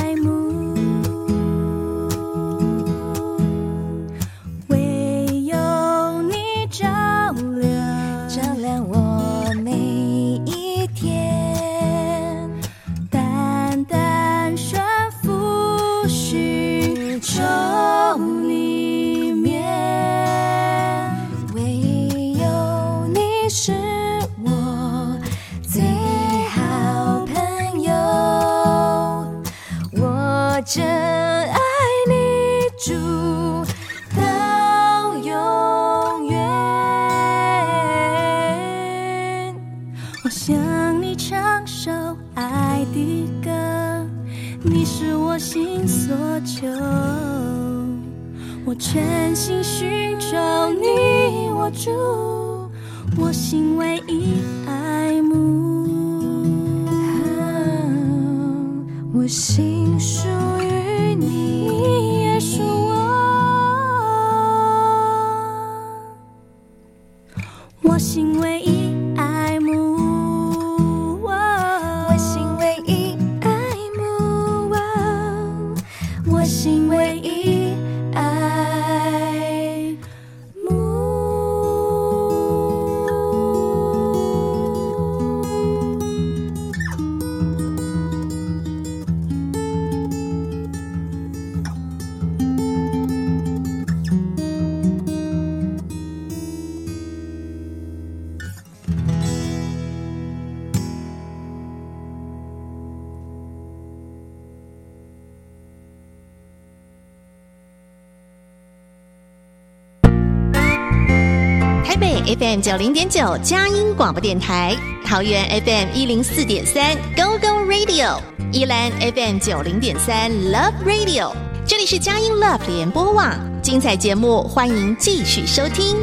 [112.38, 118.20] ？FM 九零点九佳音广播电台，桃园 FM 一零四点三 Go Go Radio，
[118.53, 121.33] 宜兰 FM 九零点三 Love Radio，
[121.66, 125.96] 这里是佳音 Love 联播网，精彩节目欢迎继续收听。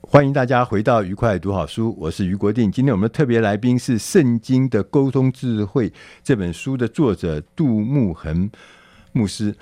[0.00, 2.72] 欢迎大家回到愉快读好书，我是余国定。
[2.72, 5.90] 今天我们的特别来宾是《圣经的沟通智慧》
[6.24, 8.50] 这本书的作者杜慕恒
[9.12, 9.54] 牧师。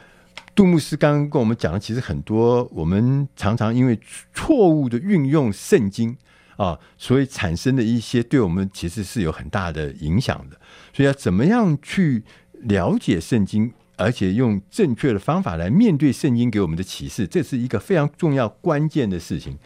[0.55, 3.99] 杜牧师刚刚跟我们讲的，其实很多我们常常因为
[4.33, 6.17] 错误的运用圣经
[6.57, 10.61] 啊，所以产生的一些对我们其实是有很大的影响的。
[10.93, 12.23] 所以要怎么样去
[12.63, 19.59] 了解圣经，而且用正确的方法来面对圣经给我们的启示，这是一个非常重要关键的事情。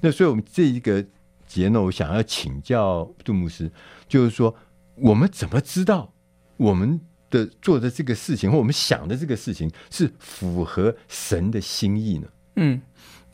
[0.00, 1.04] 那所以我们这一个
[1.48, 3.68] 节呢，我想要请教杜牧师，
[4.06, 4.54] 就是说，
[4.94, 6.12] 我们怎么知道
[6.56, 12.26] 我们的做的这个事情，或我们想的这个事情是符合神的心意呢？
[12.56, 12.80] 嗯。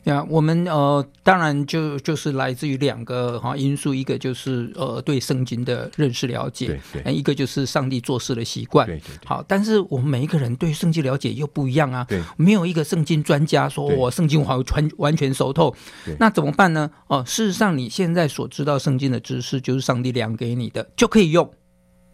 [0.03, 9.25] 呀，yeah, 我们呃，当然就就是来自于两个哈因素，一个就是呃对圣经的认识了解，对对，一个就是上帝做事的习惯，对对对。
[9.25, 16.91] 好，但是我们每一个人对圣经了解又不一样啊，对，没有一个圣经专家说我圣经完全完全熟透，对那怎么办呢？
[17.07, 21.49] 哦、呃，事实上你现在所知道圣经的知识，就是上帝量给你的，就可以用。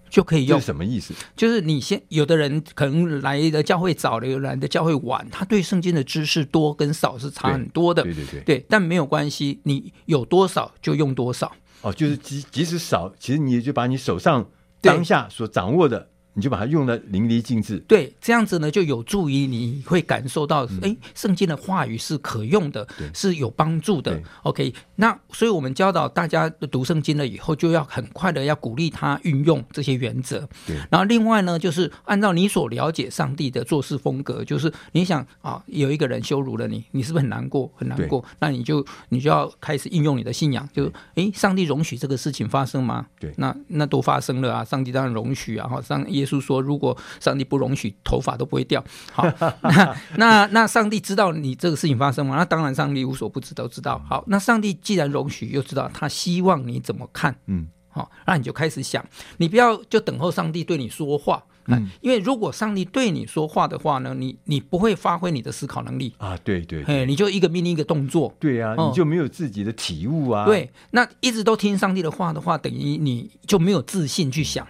[0.09, 0.59] 就可以用。
[0.59, 1.13] 是什么意思？
[1.35, 8.03] 就是你先有的人可能来的教会早了，有来的教会晚，他对圣经的知识多跟少是差很多的。
[8.03, 11.51] 对对对，对，但没有关系，你有多少就用多少。
[11.81, 14.45] 哦，就是即即使少，其实你就把你手上
[14.81, 16.08] 当下所掌握的。
[16.33, 24.21] 你就把它用的淋漓尽致，对，这样子呢就有助于你会感受到，哎、嗯，圣经的话语是可用的，对是有帮助的。
[24.43, 30.47] OK，那所以我们教导大家读圣经了以后，就要很快的要鼓励他运用这些原则。
[30.65, 37.69] 对，然后另外呢，就是按照你所了解上帝的做事风格，就是你想啊，有一个人羞辱了你，你是不是很难过？
[37.75, 38.23] 很难过？
[38.39, 43.07] 那你就你就要开始应用你的信仰，就哎，上帝容许这个事情发生吗？
[43.19, 48.84] 对，那那都发生了啊，上帝当然容许啊，哈，上耶稣说，如果上帝不容许，头发都不会掉。
[49.12, 49.25] 好，
[49.62, 52.36] 那那那上帝知道你这个事情发生吗？
[52.36, 54.01] 那当然，上帝无所不知，都知道。
[54.08, 59.03] 好，那上帝既然容许，又知道他希望你怎么看，嗯，好，那你就开始想，
[59.38, 61.43] 你不要就等候上帝对你说话。
[61.71, 70.45] 嗯，因为如果上帝对你说话的话呢，你你不会发挥你的思考能力啊，对对，对，你就一个命令一个动作，对啊，你就没有自己的体悟啊。
[70.45, 74.67] 对，那一直都听上帝的话的话，等于你就没有自信去想，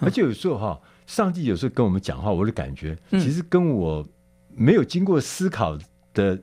[0.00, 0.80] 而且有时候哈。
[1.06, 4.06] 上帝有时候跟我们讲话，我的感觉其实跟我
[4.54, 5.76] 没有经过思考
[6.14, 6.40] 的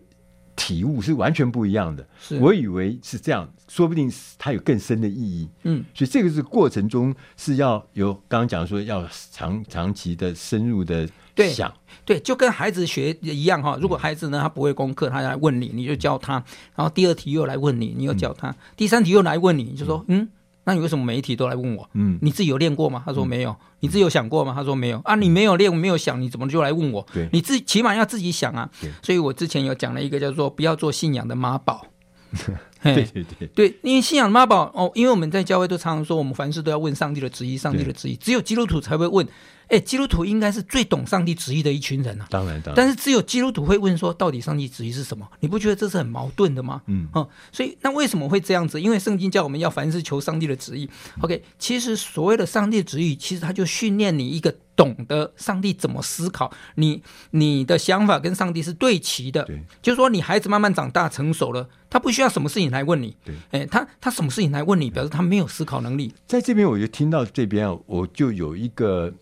[0.58, 2.06] 体悟是完全不一样的。
[2.20, 5.48] 是我以为是这样，说不定它有更深的意义。
[5.64, 11.08] 嗯，所以这个是过程中是要有刚刚讲说要长长期的深入的
[11.50, 11.74] 想。
[12.04, 13.78] 对，对，就跟孩子学一样哈。
[13.82, 16.44] 如果孩子呢他不会功课，他来问你，你就教他。
[16.76, 18.54] 然后第二题又来问你，你又教他。
[18.76, 20.28] 第三题又来问你，你就说嗯。
[20.68, 21.90] 那你为什么每一题都来问我？
[21.94, 23.02] 嗯，你自己有练过吗？
[23.06, 23.52] 他说没有。
[23.52, 24.54] 嗯、你自己有想过吗？
[24.54, 25.00] 他说没有。
[25.06, 27.08] 啊，你没有练，没有想，你怎么就来问我？
[27.14, 28.70] 对，你自己起码要自己想啊。
[29.02, 31.88] 所以我之前有讲了一个叫做“不要做信仰的妈宝”。
[32.84, 39.28] 对对对对，因为信仰妈宝哦，因为我们在教会都常常说，我们凡事都要问上帝的旨意，上帝的旨意，只有基督徒才会问。
[39.70, 42.28] 哎，基督徒应该是最懂上帝旨意的一群人啊！
[42.30, 42.76] 当然，当然。
[42.78, 45.28] 但是只有基督徒会问说，到底上帝旨意是什么？
[45.42, 46.82] 你不觉得这是很矛盾的吗？
[46.86, 48.80] 嗯，哦，所以那为什么会这样子？
[48.80, 50.90] 因为圣经叫我们要凡事求上帝的旨意。
[51.20, 59.44] OK，其实所谓的上帝旨意，其实他就训练你一个懂得上帝怎么思考，你你的想法跟上帝是对齐的。
[59.44, 63.18] 对，就是说你孩子慢慢长大成熟了，他不需要什么事情来问你。
[63.26, 66.14] 对，哎，他他什么事情来问你，表示他没有思考能力。
[66.26, 69.14] 在这边，我就听到这边啊，我就有一个。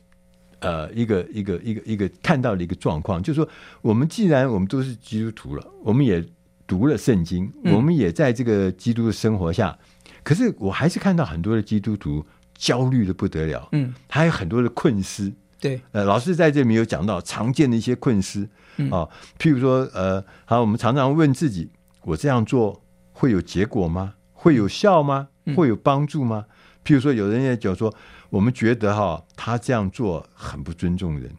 [0.62, 3.48] 呃，一个一个一个一个看到的一个状况，就是说，
[3.84, 6.26] 我们既然我们都是基督徒了，我们也
[6.66, 12.26] 读了圣经，我们也在这个基督的生活下，嗯、可是我还是看到很多的基督徒
[12.58, 19.08] 焦虑的不得了，嗯，还有很多的困思，对，呃，老师在这里面有讲到常见的一些困思，嗯、啊，
[19.40, 21.70] 譬如说，呃，好，我们常常问自己，
[22.04, 22.82] 我这样做
[23.14, 24.16] 会有结果吗？
[24.34, 25.30] 会有效吗？
[25.56, 26.46] 会有帮助吗？
[26.48, 26.52] 嗯、
[26.84, 27.94] 譬如说，有人也讲说。
[28.32, 31.32] 我们觉得哈，他这样做很不尊重人。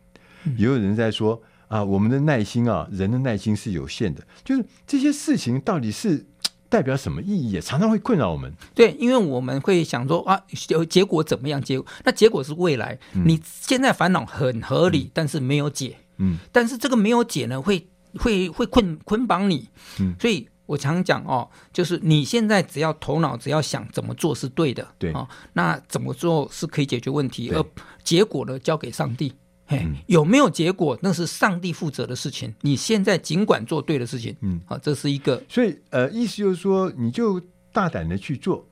[0.57, 4.25] 也有人在说啊，我们的耐心啊，人的耐心是有限的。
[4.43, 6.25] 就是这些事情到底是
[6.69, 7.61] 代表什么意义？
[7.61, 8.53] 常常会困扰我们。
[8.75, 10.41] 对，因为我们会想说啊，
[10.89, 11.61] 结果怎么样？
[11.63, 12.99] 结果那结果是未来。
[13.13, 15.97] 你现在烦恼很合理，但是没有解。
[16.19, 17.87] 嗯，但是这个没有解呢，会
[18.19, 19.69] 会会困捆绑你。
[20.01, 20.49] 嗯，所以。
[20.67, 27.65] 我常讲哦，就是你现在只要头脑只要想怎么做是对的，对哦，那怎么做是可以解决问题，而
[28.03, 29.33] 结果呢交给上帝，
[29.67, 32.55] 嘿，嗯、有没有结果那是上帝负责的事情。
[32.63, 35.43] 你现在尽管做对的事情，嗯，好，这是一个。
[35.49, 37.41] 所以呃，意思就是说，你就
[37.73, 38.67] 大胆的去做，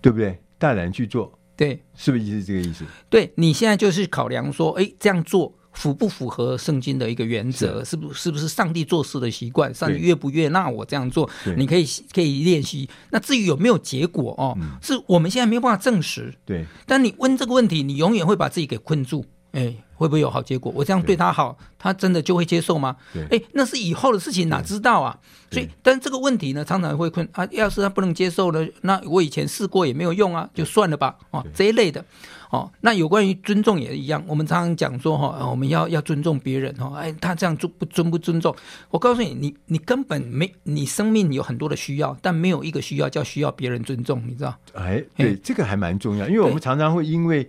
[0.00, 0.38] 对不对？
[0.58, 2.84] 大胆去做，对，是不是就是这个意思？
[3.10, 5.52] 对，你现在就是考量说，哎，这样做。
[5.76, 7.84] 符不符合圣经的一个原则？
[7.84, 9.74] 是，是不是不是上帝做事的习惯？
[9.74, 11.28] 上帝悦不悦纳我这样做？
[11.44, 11.84] 对你可以
[12.14, 12.88] 可以练习。
[13.10, 16.32] 那至于有没有结果哦，嗯、是我们现在没有办法证实。
[16.46, 19.26] 对，但你问这个问题，你永远会把自己给困住。
[19.52, 20.70] 哎，会不会有好结果？
[20.74, 22.96] 我这样对他好，他真的就会接受吗？
[23.30, 25.18] 哎，那是以后的事情，哪知道啊？
[25.50, 27.46] 所以，但这个问题呢，常常会困啊。
[27.52, 31.16] 要是他不能接受呢，那我以前试过也没有用啊，就算了吧。
[31.30, 32.04] 哦，这一类的。
[32.50, 36.92] 哦，那有关于尊重也一样，我们常常讲说哈、哦，我们要要尊重别人哈。
[36.96, 38.54] 哎，他这样尊不尊不尊重？
[38.90, 44.56] 我告诉你，你你根本没，你生命有很多的需要，但没有一个需要叫需要别人尊重，你知道？
[44.74, 47.48] 哎，对，这个还蛮重要，因为我们常常会因为。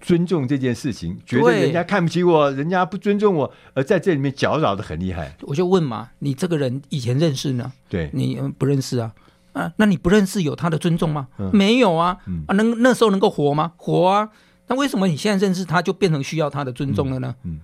[0.00, 5.36] 尊重这件事情，觉得人家看不起我，人家不尊重我，而在这里面搅扰的很厉害。
[5.42, 7.70] 我就问嘛，你这个人以前认识呢？
[7.88, 9.12] 对，你不认识啊？
[9.52, 11.28] 啊，那你不认识有他的尊重吗？
[11.38, 12.16] 嗯、没有啊。
[12.26, 13.72] 嗯、啊，能那时候能够活吗？
[13.76, 14.30] 活啊。
[14.68, 17.34] 那为什么你现在认识他就变成需要他的尊重了呢？
[17.42, 17.52] 嗯。
[17.52, 17.60] 嗯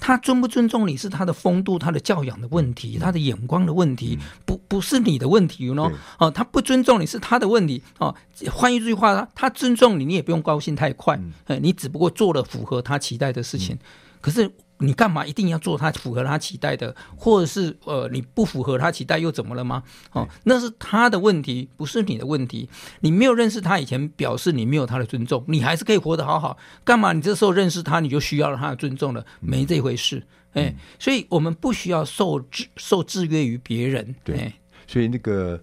[0.00, 5.92] 他尊不尊重你是他的风度、他的教养的问题、他的眼光的问题，不不是你的问题喏。
[6.18, 7.82] 哦，他不尊重你是他的问题。
[7.98, 8.14] 哦，
[8.50, 11.20] 换一句话，他他尊重你，你也不用高兴太快。
[11.46, 13.78] 嗯，你只不过做了符合他期待的事情，
[14.20, 14.50] 可是。
[14.80, 19.82] 你干嘛一定要做他符合他期待的，或者是呃你不符合他期待又怎么了吗？
[20.12, 22.68] 哦，那是他的问题，不是你的问题。
[23.00, 26.56] 你没有认识他以前，表示你没有他的尊重，你还是可以活得好好。
[26.82, 29.24] 干嘛你这时候认识他，你就需要他的尊重了？
[29.40, 30.22] 没这回事。
[30.52, 34.14] 哎、嗯，所以我们不需要受制受制约于别人。
[34.24, 34.52] 对，
[34.86, 35.62] 所以那个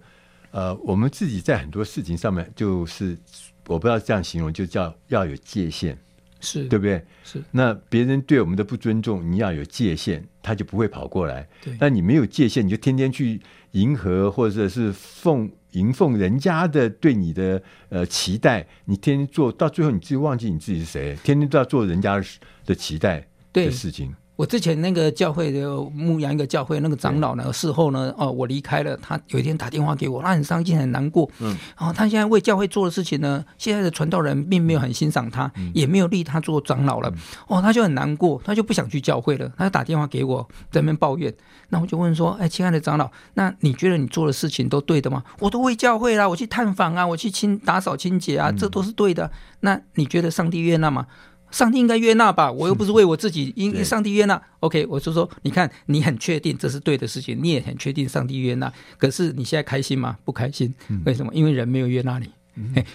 [0.50, 3.18] 呃，我们自己在很多事情上面，就是
[3.66, 5.98] 我不知道这样形容，就叫要有界限。
[6.40, 7.04] 是对不对？
[7.24, 7.42] 是。
[7.50, 11.46] 那别人对我们的不尊重，你要有界限，他就不会跑过来。
[11.62, 11.76] 对。
[11.80, 13.40] 那你没有界限，你就天天去
[13.72, 22.22] 迎合或者是奉迎奉人家的对你的呃期待，你天天做到最后，你自己忘记你自己是谁，天天都要做人家
[22.64, 24.14] 的期待的事情。
[24.38, 37.18] 我之前那个教会的牧羊一个教会那个长老呢，事后呢，哦，我离开了，他有一天打电话给我，他很伤心很难过，嗯，然后他现在为教会做的事情呢，现在的传道人并没有很欣赏他，嗯、也没有立他做长老了，嗯、
[37.48, 41.34] 哦，他就很难过，他就不想去教会了，他就打电话给我，在那边抱怨，
[41.70, 45.24] 那我就问说，哎，亲爱的长老，那你觉得你做的事情都对的吗？
[45.40, 49.30] 我都为教会啦，我去探访啊，我去清打扫清洁啊，这都是对的，嗯、
[49.62, 51.08] 那你觉得上帝悦纳吗？
[51.50, 52.50] 上帝应该悦纳吧？
[52.50, 54.40] 我又不是为我自己，应该上帝悦纳。
[54.60, 58.72] OK，我就说，你看，你很确定这是对的事情，你也很确定上帝悦纳。
[58.96, 60.18] 可是你现在开心吗？
[60.24, 60.74] 不开心。
[61.04, 61.32] 为什么？
[61.34, 62.28] 因为人没有悦纳你。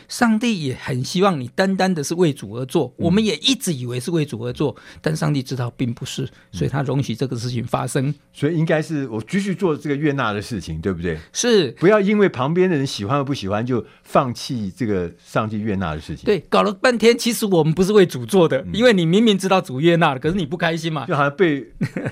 [0.07, 8.13] 上帝也很希望你单单的是为主而做，我们也一直以为是为主而做，但上帝知道并不是，所以他容许这个事情发生。
[8.31, 11.17] 所以应该是我继续做这个悦纳的事情，对不对？
[11.31, 16.25] 是，不要因为旁边的人喜欢或不喜欢就放弃这个上帝悦纳的事情。
[16.25, 21.65] 对，搞了半天，其实我们不是为主做的，因为你明明知道主悦纳了，可是你不开心嘛，就好像被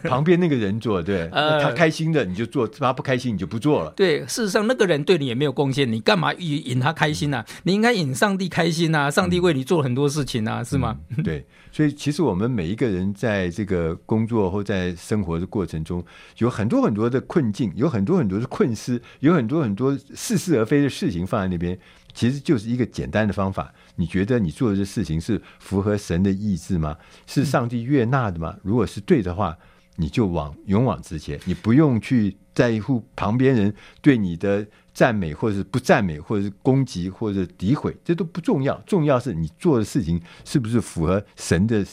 [0.04, 3.92] 旁边那个人做，对， 他开心的你就做，他不开心你就不做了。
[3.96, 7.41] 对，事实上那个人对你也没有贡献，你干嘛引引他开心呢？
[7.64, 8.12] 你应该引。
[8.22, 9.10] 上帝开心啊！
[9.10, 10.96] 上帝为你做了很多事情啊，嗯、是吗？
[11.24, 16.06] 对，所以其实我们每一个人在这个工作或在生活的过程中，
[16.38, 21.80] 有很多很多的困境，有很多很多的困思，有很多很多似是而非的事情放在那边，
[22.14, 23.74] 其实就是一个简单的方法。
[23.96, 26.96] 你觉得你做的这事情是符合神的意志吗？
[27.26, 28.56] 是上帝悦纳的吗？
[28.62, 29.58] 如果是对的话，
[30.02, 34.68] 你就往勇往直前，你不用去在乎旁边人对你的。
[34.94, 38.78] 赞美，或者是不赞美，或者是攻击，或者是诋毁，这都不重要。
[38.86, 41.84] 重要是你做的事情是不是符合神的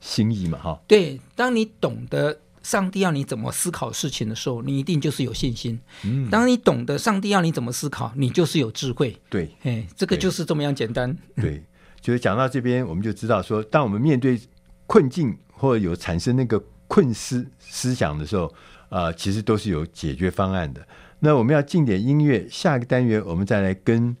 [0.00, 0.58] 心意嘛？
[0.58, 1.20] 哈，对。
[1.34, 5.78] 当你懂得上帝要你怎么思考事情的时候，你一定就是有信心。
[6.02, 6.30] 嗯。
[6.30, 9.14] 当你懂得上帝要你怎么思考，你就是有智慧。
[9.28, 11.14] 对，哎，这个就是这么样简单。
[11.34, 11.62] 对，
[12.00, 14.40] 就是讲到这边，我们就知道说，当我们面对
[14.86, 18.52] 困境或者有产生那个困思思想的时候，
[18.88, 20.86] 啊、其实都是有解决方案的。
[21.20, 24.14] 那我们要进点音乐，下一个单元我们再来跟《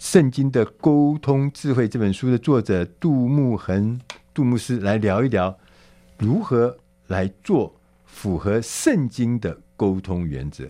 [0.00, 4.00] 圣经的沟通智慧》这本书的作者杜牧恒
[4.32, 5.58] 杜牧师来聊一聊，
[6.18, 6.76] 如何
[7.08, 10.64] 来做符合圣经的沟通原则。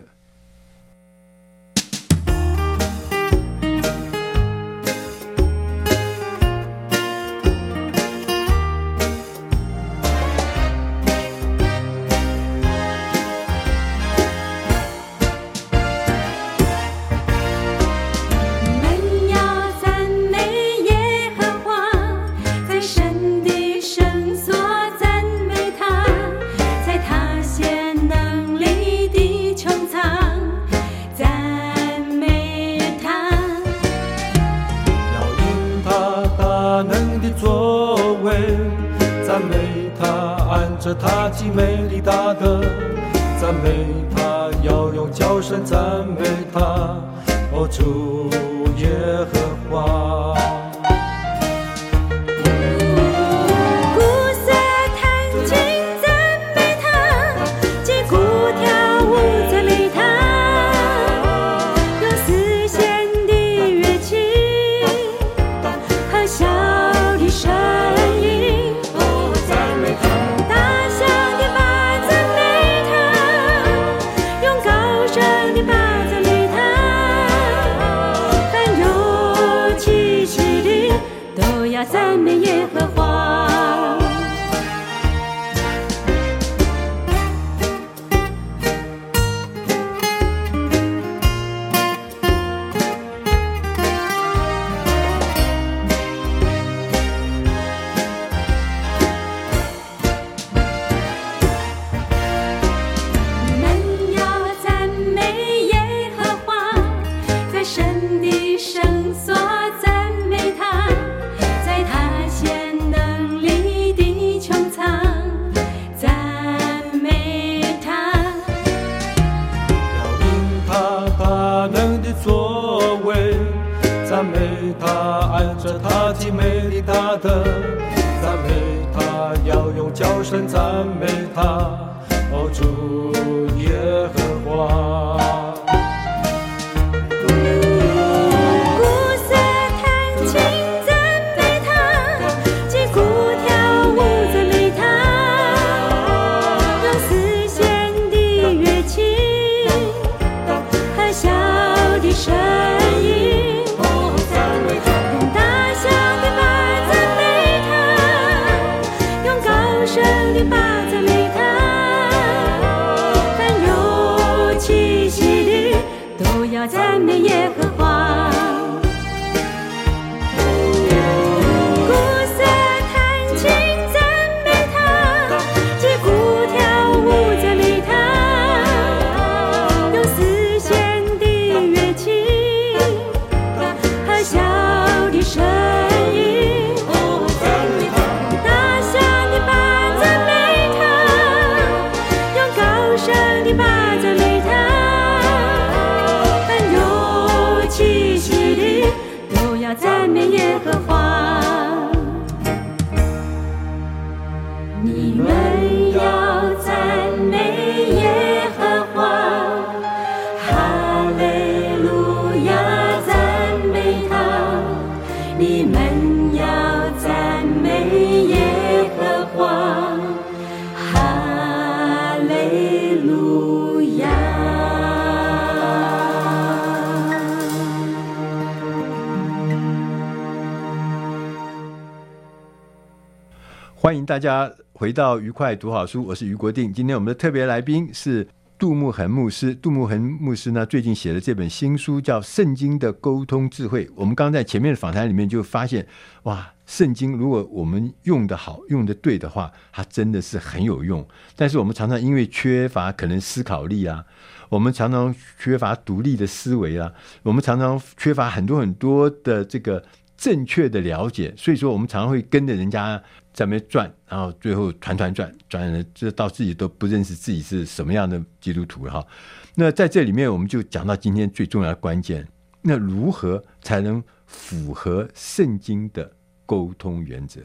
[234.17, 236.73] 大家回到愉快读好书，我是于国定。
[236.73, 239.53] 今天我们的特别来宾是杜牧恒牧师。
[239.53, 243.85] 杜牧恒牧师呢，最近写的这本新书叫《圣经的沟通智慧》。
[243.95, 245.85] 我们刚在前面的访谈里面就发现，
[246.23, 251.07] 哇，圣经如果我们用得好、用得对的话，它真的是很有用。
[251.35, 254.03] 但是我们常常因为缺乏可能思考力啊，
[254.49, 256.91] 我们常常缺乏独立的思维啊，
[257.21, 259.83] 我们常常缺乏很多很多的这个
[260.17, 263.01] 正确的了解，所以说我们常常会跟着人家。
[263.33, 269.07] 在那边转，然后最后团团转，转了，这到自己都不认识自己是什么样的基督徒了哈。
[269.53, 272.27] 那在这里面，我们就讲到今天最重要的关键，
[272.63, 276.11] 那如何才能符合圣经的
[276.47, 277.41] 沟通原则？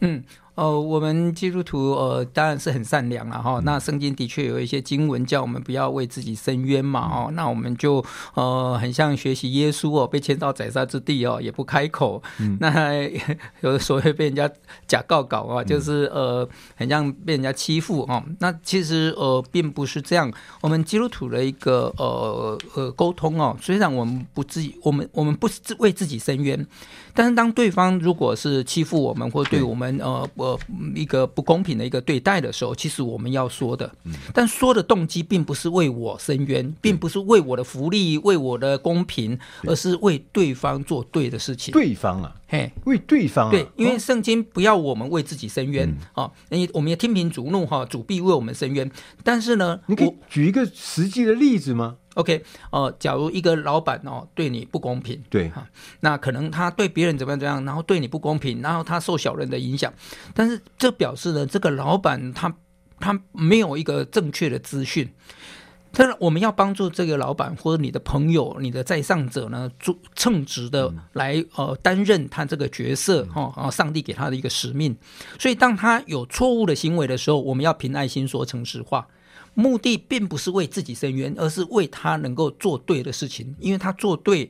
[0.00, 0.24] 嗯。
[0.58, 3.60] 呃，我们基督徒呃当然是很善良了哈。
[3.62, 7.30] 那圣经的确有一些经文叫我们不要为自己申冤嘛哦。
[7.32, 8.04] 那我们就
[8.34, 12.20] 呃很像学习耶稣哦，被迁到宰杀之地哦，也不开口。
[12.40, 13.04] 嗯、 那
[13.62, 14.50] 有的时候会被人家
[14.88, 18.20] 假告告啊，就是呃很像被人家欺负哦。
[18.40, 20.28] 那其实呃并不是这样。
[20.60, 26.66] 我们基督徒的一个呃呃沟通哦，虽然我们不自己，我们我们不是为自己申冤，
[27.18, 30.56] 但是当对方如果是欺负我们或对我们呃呃，
[30.94, 33.92] 一个不公平的一个对待的时候，其实我们要说的，
[34.32, 41.72] 但说的动机并不是为我伸冤，并不是为我的福利、为我的公平，而是为对方做对的事情。
[41.72, 48.88] 对方啊，嘿，为对方啊，对，因为圣经不要我们为自己伸冤啊，你我们也听凭主怒哈，主必为我们伸冤。
[49.24, 55.66] 但是呢，你可以举一个实际的例子吗？OK，哦、呃，假如一个老板哦对你不公平，对哈，
[56.00, 59.92] 那可能他对别人怎么样怎么样，然后对你不公平，然后他受小人的影响，
[60.34, 62.52] 但是这表示呢，这个老板他
[62.98, 65.08] 他没有一个正确的资讯。
[65.90, 74.94] 但是我们要帮助这个老板或者你的朋友、你的在上者呢，做称职的来呃担任他这个角色哈，然后上帝给他的一个使命。
[75.38, 79.08] 所以当他有错误的行为的时候，我们要凭爱心说诚实话。
[79.58, 84.48] 目的并不是为自己伸冤，而是为他能够做对的事情，因为他做对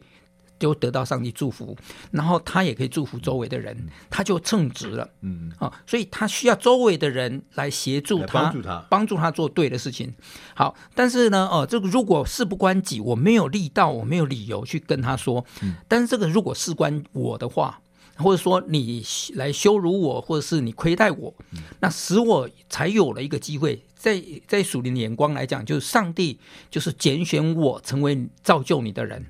[0.59, 1.75] 就得到上帝祝福，
[2.11, 3.75] 然后他也可以祝福周围的人，
[4.11, 5.09] 他就称职了。
[5.23, 10.13] 嗯啊，所以他需要周围的人来协助他，帮助他，帮助他做对的事情。
[10.55, 15.43] 好，但是呢，哦，这个如果事不关己，我没有力道，我没有理由去跟他说。
[15.89, 17.81] 但是这个如果事关我的话。
[18.21, 19.01] 或者说你
[19.35, 23.81] 来羞辱我，或者是你亏待我，嗯、那使我才有了一个机会。
[23.99, 26.39] 在在属灵的眼光来讲，就是上帝
[26.71, 29.27] 就是拣选我成为造就你的人，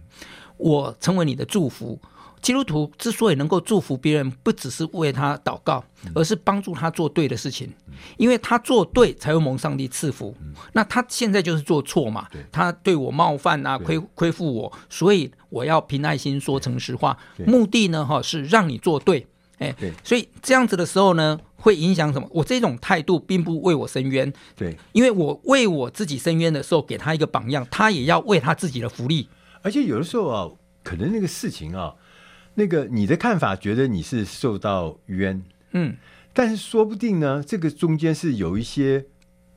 [0.58, 1.98] 我成为你的祝福。
[2.40, 7.68] 基督徒之所以能够祝福别人，不只是为他祷告，而是帮助他做对的事情，
[8.16, 10.32] 因为他做对才会蒙上帝赐福。
[10.72, 19.26] 那他现在就是做错嘛，他对我冒犯啊，亏亏负我，所以我要凭爱心说诚实话，目的呢，哈，是让你做对。
[19.58, 22.28] 哎，所以这样子的时候呢，会影响什么？
[22.30, 29.28] 我这种态度并不为我伸冤，对，因为我为我自己伸冤的时候，给他一个榜样，他也要为他自己的福利。
[29.62, 30.50] 而且有的时候啊，
[30.82, 31.94] 可能那个事情啊，
[32.54, 35.42] 那个你的看法觉得你是受到冤，
[35.72, 35.96] 嗯，
[36.32, 39.06] 但是说不定呢，这个中间是有一些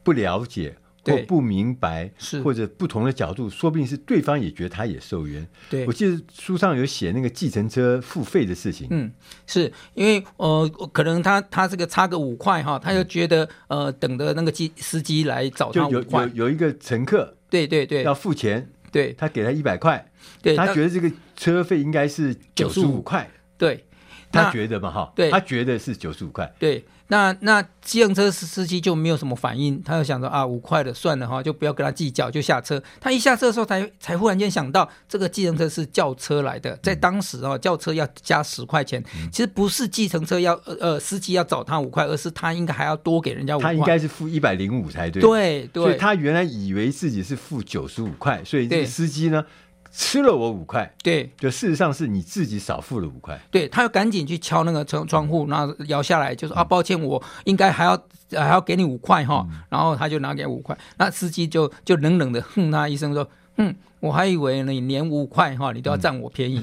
[0.03, 0.77] 不了解。
[1.03, 2.41] 或不明白，是。
[2.41, 5.47] 或者不同的角度，说不定是对方也觉得他也受冤。
[5.69, 8.87] 对，我记得书上有写那个计程车付费的事情。
[8.91, 9.11] 嗯，
[9.47, 16.23] 是因为呃，可能他他这个差个五块哈，他就觉得呃，等着那个机司机来找他五块。
[16.23, 23.85] 有有有一个乘客，对对对，要付钱，对，他给他一百块，对，他觉得这个车费应该是九十五块，对，
[24.31, 26.83] 他觉得嘛哈，对，他觉得是九十五块，对。
[27.11, 32.81] 那那计程车司机就没有什么反应，他就想着啊，五块的算了哈，就不要跟他计较，就下车。
[33.01, 43.71] 他一下车的时候才，才才忽然间想到，这个计程车是轿车来的，在当时啊，轿车要加十块钱，其实不是计程车要呃司机要找他五块，而是他应该还要多给人家五块。
[43.71, 45.21] 他应该是付一百零五才对。
[45.21, 49.45] 对对，所以他原来以为自己是付九十五块，所以这个司机呢。
[49.91, 53.39] 吃了我五块，对，就事实上是你自己少付了五块。
[53.51, 59.45] 对，他要赶紧去敲那个窗窗户，然后摇下来，就说、嗯、啊，抱歉，我应该还要还要给你五块哈。
[59.51, 63.27] 嗯、然后他就拿给五块，那司机就就冷冷的哼他一声说，
[63.57, 63.75] 嗯。
[63.99, 66.59] 我还以为你连五块哈，你都要占我便宜。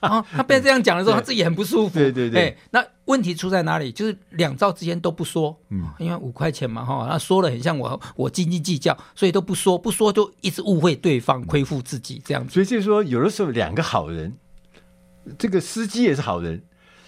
[0.00, 1.94] 然 后他被这样讲的时候，他自己很不舒服。
[1.94, 2.48] 对对对。
[2.50, 3.90] 哎，那问题出在哪里？
[3.90, 12.52] 就是两兆之间都不说，嗯，因为五块钱嘛哈，那说了很像我我斤斤计较，所以都不说，不说就一直误会对方，亏负自己这样子。
[12.52, 14.36] 所以就是说，有的时候两个好人，
[15.38, 16.62] 这个司机也是好人，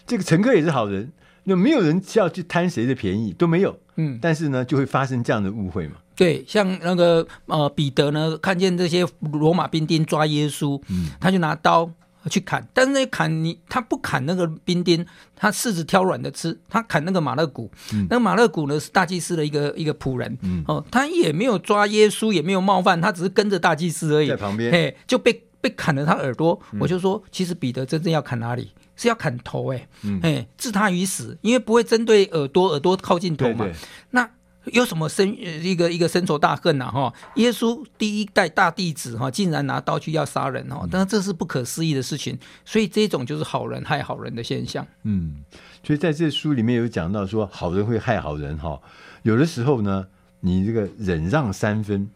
[0.07, 1.13] 这个乘客也是好人，
[1.45, 3.79] 那没有人要去贪谁的便宜都没有。
[3.97, 5.97] 嗯，但是呢，就会发生这样的误会嘛。
[6.15, 11.91] 对，像那个呃彼得呢，看见这些罗马兵丁抓耶稣，嗯，他就拿刀
[12.31, 28.71] 去砍，但是那砍你，他不砍那个兵丁，他柿子挑软的吃，他砍那个马勒古，嗯、那个马勒古呢是大祭司的一个一个仆人，嗯，哦，他也没有抓耶稣，也没有冒犯，他只是跟着大祭司而已，在旁边，嘿，就被被砍了他耳朵，嗯、我就说，其实彼得真正要砍哪里？
[28.97, 33.69] 是要砍头，哎，嗯，哎，置他于死，因为不会针对耳朵，耳朵靠近头嘛，
[34.11, 34.29] 那。
[34.73, 35.33] 有什么深
[35.65, 36.91] 一个一个深仇大恨呐？
[36.91, 42.37] 哈，耶稣第一代大弟子哈，竟然拿刀去要杀人哈，但是这是不可思议的事情。
[42.65, 44.85] 所以这种就是好人害好人的现象。
[45.05, 45.45] 嗯，
[45.85, 48.77] 所以在这书里面有讲到说，好人会害好人哈。
[49.23, 50.05] 有的时候呢，
[50.41, 52.11] 你这个忍让三分，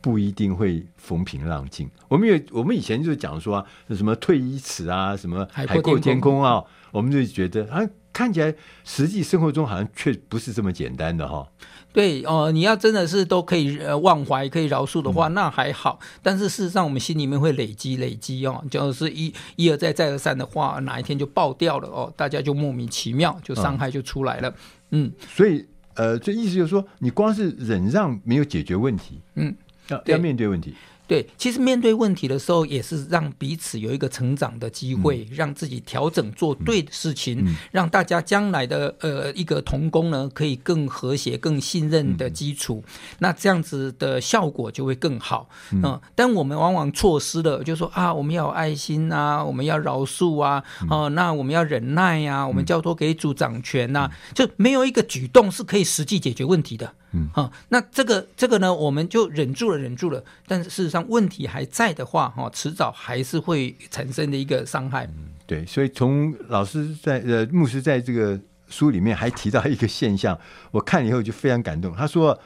[0.00, 1.90] 不一定会风平浪静。
[2.08, 7.80] 我们有我们以前就讲说啊，什么退一尺啊，什么海阔天空啊，我们就觉得啊。
[8.12, 8.52] 看起来，
[8.84, 11.46] 实际生活中好像却不是这么简单的哈。
[11.92, 15.96] 对哦、呃，你要真的是都可以呃忘怀、可以饶恕的话，嗯、那还好。
[16.20, 24.50] 但是事实上，我们心里面会累积、累积哦，就是一一而再、再而三的话，哪一天就爆掉了哦，大家就莫名其妙，就伤害就出来了。
[24.90, 29.54] 嗯，嗯所以呃，这意思就是说，你光是忍让没有解决问题，嗯，
[29.90, 30.74] 要要面对问题。
[31.06, 42.84] 对，其实面对问题的时候，也是让彼此有一个成长的机会，嗯、让自己调整做对的事情，嗯、让大家将来的呃一个同工呢，可以更和谐、更信任的基础。
[42.86, 45.48] 嗯、那这样子的效果就会更好。
[45.72, 56.94] 嗯、呃，但我们往往错失了，就是说啊，我们要有爱心啊，我们要饶恕啊，哦、呃，那我们要忍耐呀、啊，我们交托给主掌权呐、就没有一个举动是可以实际解决问题的。
[57.12, 60.24] 嗯，好，那这个这个呢，我们就忍住了，忍住了。
[60.46, 65.06] 但是事实上，问题还在的话，哈，迟早还是会产生的一个伤害。
[65.06, 68.38] 嗯，对，所以从老师在呃牧师在这个
[68.68, 70.38] 书里面还提到一个现象，
[70.70, 71.92] 我看了以后就非常感动。
[71.96, 72.38] 他说，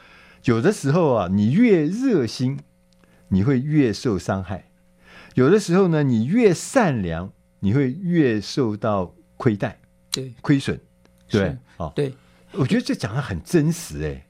[0.45, 2.59] 有的时候啊，你越热心，
[3.27, 4.61] 你会越受伤害；
[5.35, 9.79] 有的时候呢，你越善良，你会越受到亏待，
[10.11, 10.79] 对，亏损，
[11.29, 12.15] 对，哦，对，
[12.53, 14.25] 我觉得这讲的很真实，哎。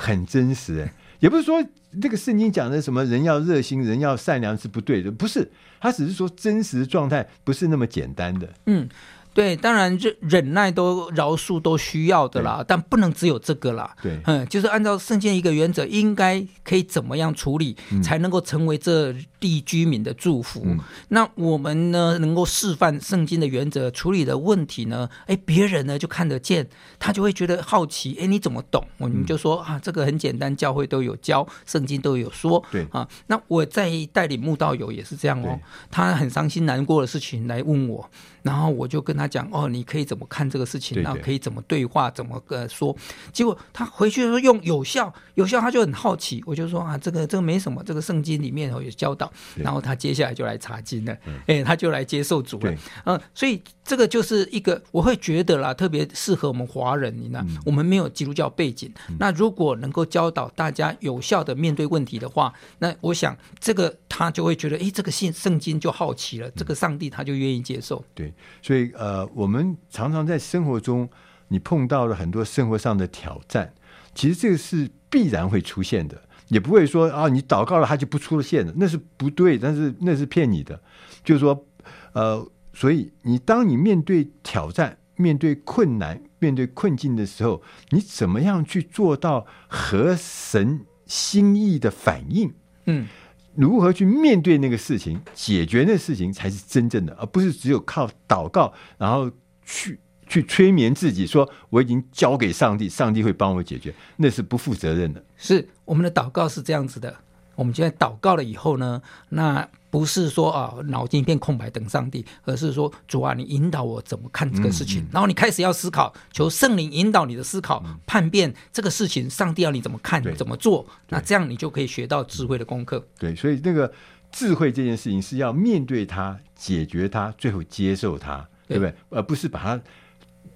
[0.00, 0.88] 很真实，
[1.18, 1.62] 也不是说
[2.00, 5.46] 这个圣经讲的什么人要热心、人要善良是不对的，不是，
[5.78, 8.48] 他只是说真实状态不是那么简单的。
[8.64, 8.88] 嗯，
[9.32, 13.96] 对，当然忍忍耐都饶恕都需要的啦，但不能只有这个啦。
[14.02, 20.62] 对，嗯，就是按照圣经一个原则，应该可以怎么样处理，嗯、才能够成为这地居民的祝福？
[20.64, 20.78] 嗯、
[21.08, 25.08] 那我们呢，能够示范圣经的原则处理的问题呢？
[25.26, 26.68] 哎，别人呢就看得见，
[26.98, 28.16] 他就会觉得好奇。
[28.20, 28.84] 哎，你怎么懂？
[28.98, 32.62] 我们就说、嗯、啊，这个很简单，教会都有教，圣经都有说。
[32.72, 35.58] 对啊，那我在带领慕道友也是这样哦，
[35.90, 38.10] 他很伤心难过的事情来问我。
[38.42, 40.94] 然后我就跟他讲哦，你可以怎么看这个事情？
[40.96, 42.10] 对对，然后可以怎么对话？
[42.10, 42.96] 怎么呃说？
[43.32, 46.42] 结果他回去的时候用有效，有效，他就很好奇。
[46.46, 49.30] 我就说啊，这个这个没什么，这个圣经里面有教导。
[49.56, 51.16] 然后他接下来就来查经了，
[51.46, 52.70] 哎，他就来接受主了。
[53.04, 57.12] 嗯、呃，所以这个就是一个我会觉得啦，特别适合我们华人。
[57.20, 68.04] 你呢，我们没有基督教背景，嗯、那如果能够教导大家有效的面对问题的话，那我想这个他就会觉得，哎，这个信圣经就好奇了，这个上帝他就愿意接受。
[68.14, 68.32] 对。
[68.62, 71.10] 所以，呃，我们常常在生活中，
[71.48, 73.74] 你碰到了很多生活上的挑战，
[74.14, 80.80] 其实这个是必然会出现的，也不会说啊，你祷告了，他就不出现了，那是不对，但是那是骗你的。
[81.24, 81.66] 就是说，
[82.12, 82.46] 呃，
[82.80, 87.60] 所以你当你面对挑战、面对困难、面对困境的时候，
[87.90, 92.54] 你怎么样去做到合神心意的反应？
[92.86, 93.06] 嗯。
[93.54, 99.30] 如何去面对那个事情，解决那事情才是真正的，而不是只有靠祷告，然后
[99.62, 105.22] 去去催眠自己说我已经交给上帝，上帝会帮我解决，那是不负责任的。
[105.36, 107.14] 是我们的祷告是这样子的。
[107.56, 123.04] 我们现在祷告了以后呢，那不是说啊脑筋一片空白等上帝，而是说主啊，你引导我怎么看这个事情，嗯嗯、然后你开始要思考，求圣灵引导你的思考，嗯、判辨这个事情，上帝要你怎么看，怎么做，那这样你就可以学到智慧的功课。
[123.18, 123.92] 对，所以那个
[124.30, 128.94] 智慧这件事情是要面对它，解决它，最后接受它，对，对不对？
[129.18, 129.82] 而不是把它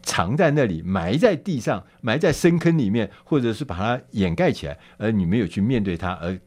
[0.05, 6.39] 藏在那里，埋在地上，埋在深坑里面，或者是把它掩盖起来，而你没有去面对它，而。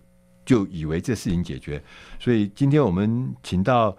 [0.48, 1.84] 就以为这事情解决，
[2.18, 3.96] 所以今天我们请到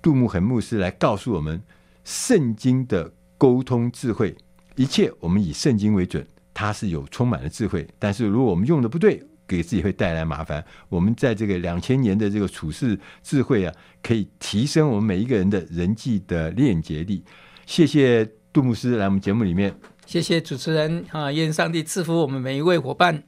[0.00, 1.60] 杜牧恒牧师来告诉我们
[2.04, 4.32] 圣经的沟通智慧。
[4.76, 6.24] 一切我们以圣经为准，
[6.54, 7.84] 它是有充满了智慧。
[7.98, 10.64] 但是如果我们用的不对，给自己会带来麻烦。
[10.88, 17.24] 我们在这个两千年的这个处世智慧啊，可以提升我们每一个人的人际的链接力。
[17.66, 19.74] 谢谢杜牧师来我们节目里面，
[20.06, 23.24] 谢谢主持人啊，愿上帝赐福我们每一位伙伴。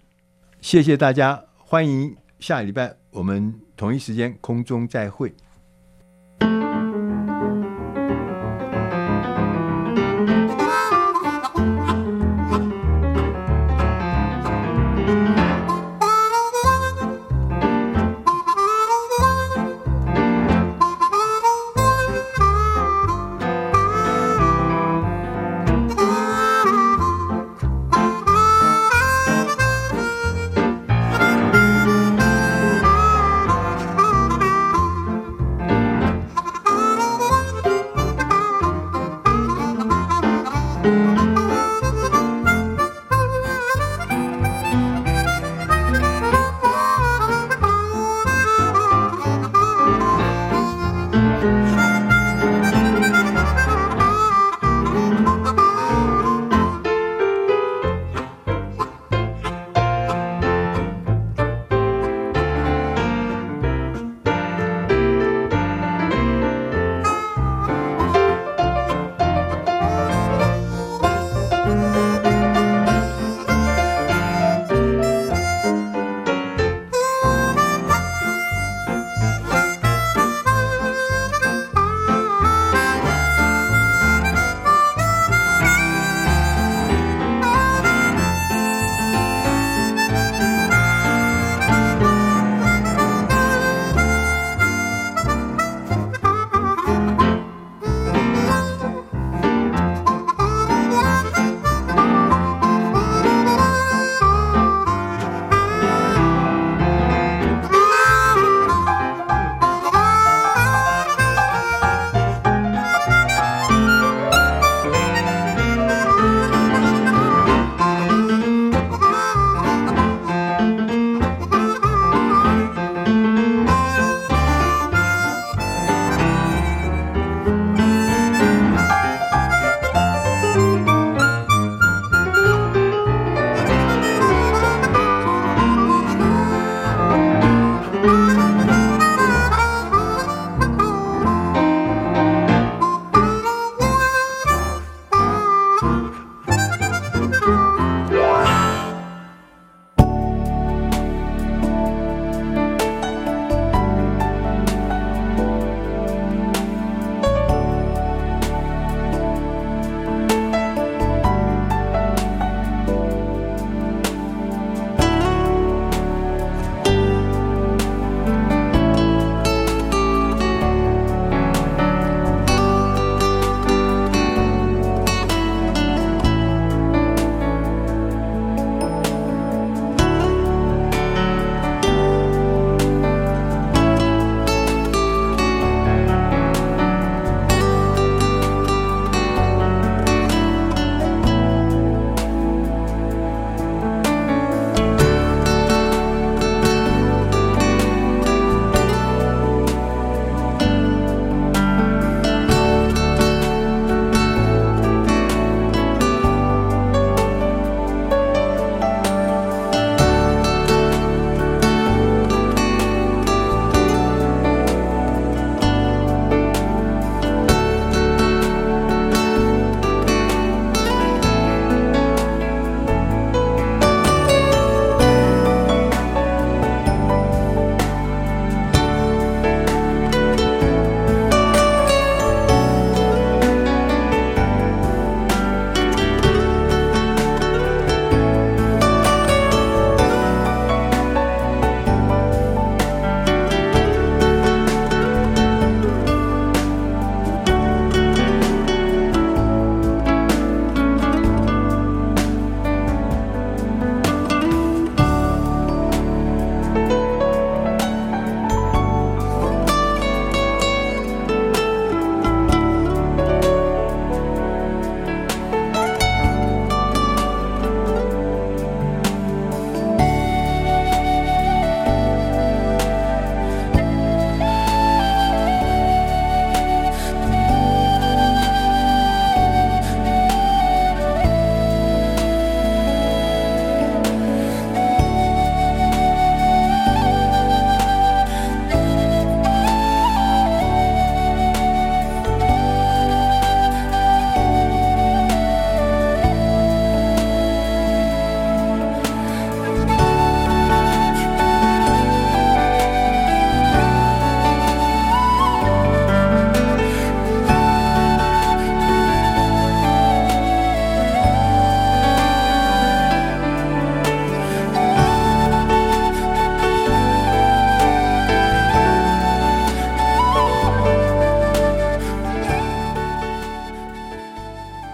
[0.60, 2.21] 谢谢大家，欢迎。
[2.42, 5.32] 下礼拜我们同一时间空中再会。